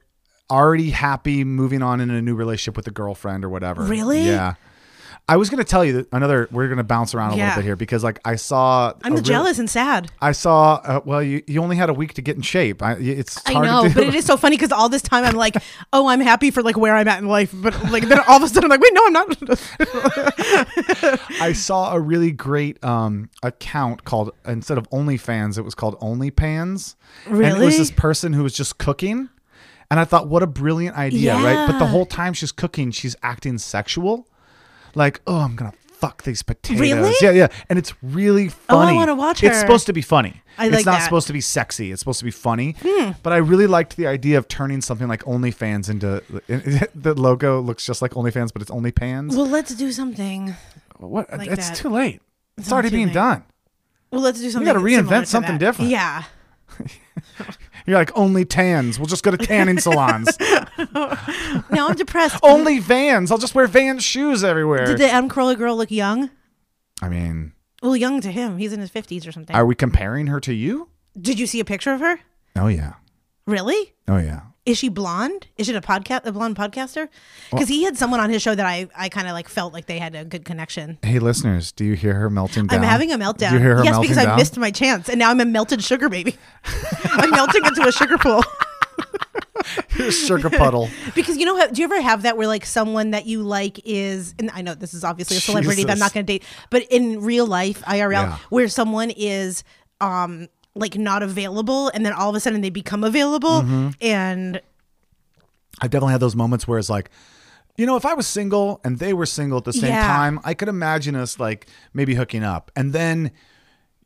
[0.51, 3.82] Already happy, moving on in a new relationship with a girlfriend or whatever.
[3.84, 4.24] Really?
[4.26, 4.55] Yeah.
[5.28, 6.49] I was going to tell you that another.
[6.51, 7.45] We're going to bounce around a Yeah.
[7.51, 8.93] little bit here because, like, I saw.
[9.05, 10.11] I'm real- jealous and sad.
[10.20, 10.80] I saw.
[10.84, 12.82] Uh, well, you, you only had a week to get in shape.
[12.82, 15.57] I, it's I know, but it is so funny because all this time I'm like,
[15.93, 18.43] oh, I'm happy for like where I'm at in life, but like then all of
[18.43, 19.38] a sudden I'm like, wait, no, I'm not.
[21.40, 26.97] I saw a really great um, account called instead of OnlyFans, it was called OnlyPans.
[27.26, 29.28] And it was this person who was just cooking.
[29.93, 31.66] And I thought, what a brilliant idea, right?
[31.66, 34.26] But the whole time she's cooking, she's acting sexual.
[34.95, 36.80] Like, oh, I'm gonna fuck these potatoes.
[36.80, 37.14] Really?
[37.20, 37.49] Yeah, yeah.
[37.68, 38.93] And it's really funny.
[38.93, 39.49] Oh, I wanna watch it.
[39.49, 40.40] It's supposed to be funny.
[40.57, 41.05] I it's like not that.
[41.05, 41.93] Supposed to be sexy.
[41.93, 42.74] It's supposed to be funny.
[42.80, 43.11] Hmm.
[43.22, 46.22] But I really liked the idea of turning something like OnlyFans into
[46.95, 49.36] the logo looks just like OnlyFans, but it's OnlyPans.
[49.36, 50.55] well, let's do something.
[51.01, 51.30] What?
[51.30, 51.76] like it's that.
[51.76, 52.22] too late.
[52.57, 53.14] It's, not already being late.
[53.14, 53.45] done.
[54.11, 54.66] Well, let's do something.
[54.66, 55.66] You gotta reinvent something that.
[55.66, 55.90] different.
[55.90, 56.24] Yeah.
[57.87, 58.99] You're like only tans.
[58.99, 60.28] We'll just go to tanning salons.
[61.70, 62.39] Now I'm depressed.
[62.43, 63.30] only Vans.
[63.30, 64.87] I'll just wear Vans shoes everywhere.
[64.87, 66.30] Did the Adam Carolla girl look young?
[67.01, 67.53] I mean,
[67.83, 68.59] Well, young to him.
[68.59, 69.55] He's in his 50s or something.
[69.57, 70.89] are we comparing her to you?
[71.20, 72.20] Did you see a picture of her?
[72.57, 72.95] Oh yeah.
[73.47, 73.93] Really?
[74.09, 74.43] Oh yeah.
[74.65, 75.49] Is she blonde?
[75.57, 77.09] Is it a podcast, a blonde podcaster?
[77.51, 79.87] Because he had someone on his show that I, I kind of like felt like
[79.87, 80.99] they had a good connection.
[81.03, 82.79] Hey listeners, do you hear her melting down?
[82.79, 83.51] I'm having a meltdown.
[83.51, 85.45] Do you hear her yes, melting because I missed my chance, and now I'm a
[85.45, 86.37] melted sugar baby.
[87.05, 88.45] I'm melting into a sugar pool.
[90.13, 90.89] sugar puddle.
[91.17, 93.81] because you know, how, do you ever have that where like someone that you like
[93.85, 96.45] is, and I know this is obviously a celebrity that I'm not going to date,
[96.71, 98.39] but in real life, IRL, Yeah.
[98.49, 99.65] where someone is,
[100.01, 103.89] um, like not available, and then all of a sudden they become available, Mm-hmm.
[104.01, 104.61] and
[105.81, 107.11] I've definitely had those moments where it's like,
[107.77, 110.07] you know, if I was single and they were single at the same Yeah.
[110.07, 112.70] time, I could imagine us like maybe hooking up.
[112.77, 113.31] And then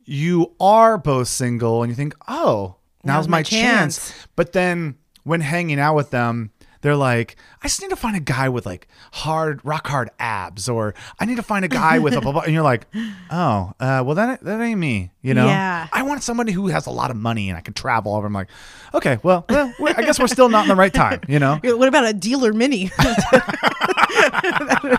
[0.05, 4.13] you are both single and you think, oh, now's, my, chance.
[4.37, 6.51] But then when hanging out with them,
[6.87, 10.69] they're like, I just need to find a guy with like hard, rock hard abs,
[10.69, 12.43] or I need to find a guy with a blah, blah.
[12.43, 12.87] And you're like,
[13.29, 15.47] oh, uh, well, that, that ain't me, you know?
[15.47, 15.89] Yeah.
[15.91, 18.29] I want somebody who has a lot of money and I can travel over.
[18.29, 18.51] I'm like,
[18.95, 21.59] okay, well, well I guess we're still not in the right time, you know?
[21.65, 22.93] What about a dealer mini?
[23.03, 23.15] Yeah,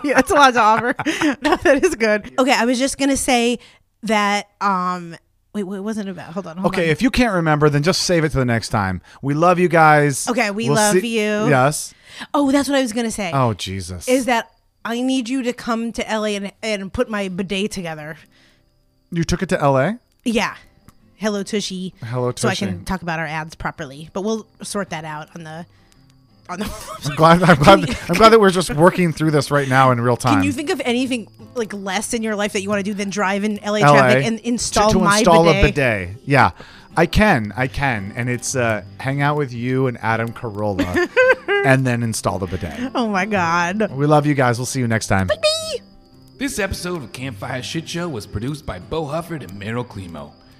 [0.14, 0.94] That's a lot to offer.
[1.40, 2.38] No, that is good.
[2.38, 3.60] Okay, I was just gonna say
[4.02, 4.50] that.
[4.60, 5.16] Um,
[5.54, 6.32] wait, what was it about?
[6.34, 6.56] Hold on.
[6.58, 6.90] Hold Okay, on.
[6.90, 9.00] if you can't remember, then just save it to the next time.
[9.22, 10.28] We love you guys.
[10.28, 11.48] Okay, we love you.
[11.48, 11.94] Yes.
[12.34, 13.30] Oh, that's what I was gonna say.
[13.32, 14.08] Oh Jesus.
[14.08, 14.50] Is that
[14.84, 18.16] I need you to come to LA and, and put my bidet together.
[19.10, 19.98] you took it to L.A.
[20.24, 20.54] Yeah.
[21.16, 21.94] Hello Tushy.
[22.02, 22.40] Hello, Tushy.
[22.42, 22.66] So I Tushy.
[22.66, 25.66] can talk about our ads properly, but we'll sort that out on the
[26.48, 26.64] on the.
[27.04, 27.42] I'm glad.
[27.42, 27.98] I'm glad.
[28.08, 30.34] I'm glad that we're just working through this right now in real time.
[30.38, 32.94] Can you think of anything like less in your life that you want to do
[32.94, 35.64] than drive in LA, LA traffic and to- install to, my install bidet?
[35.64, 36.16] a bidet?
[36.24, 36.50] Yeah,
[36.96, 37.52] I can.
[37.56, 41.08] I can, and it's uh, hang out with you and Adam Carolla,
[41.64, 42.92] and then install the bidet.
[42.94, 43.90] Oh my god.
[43.92, 44.58] We love you guys.
[44.58, 45.28] We'll see you next time.
[46.38, 50.32] This episode of Campfire Shit Show was produced by Bo Hufford and Meryl Climo.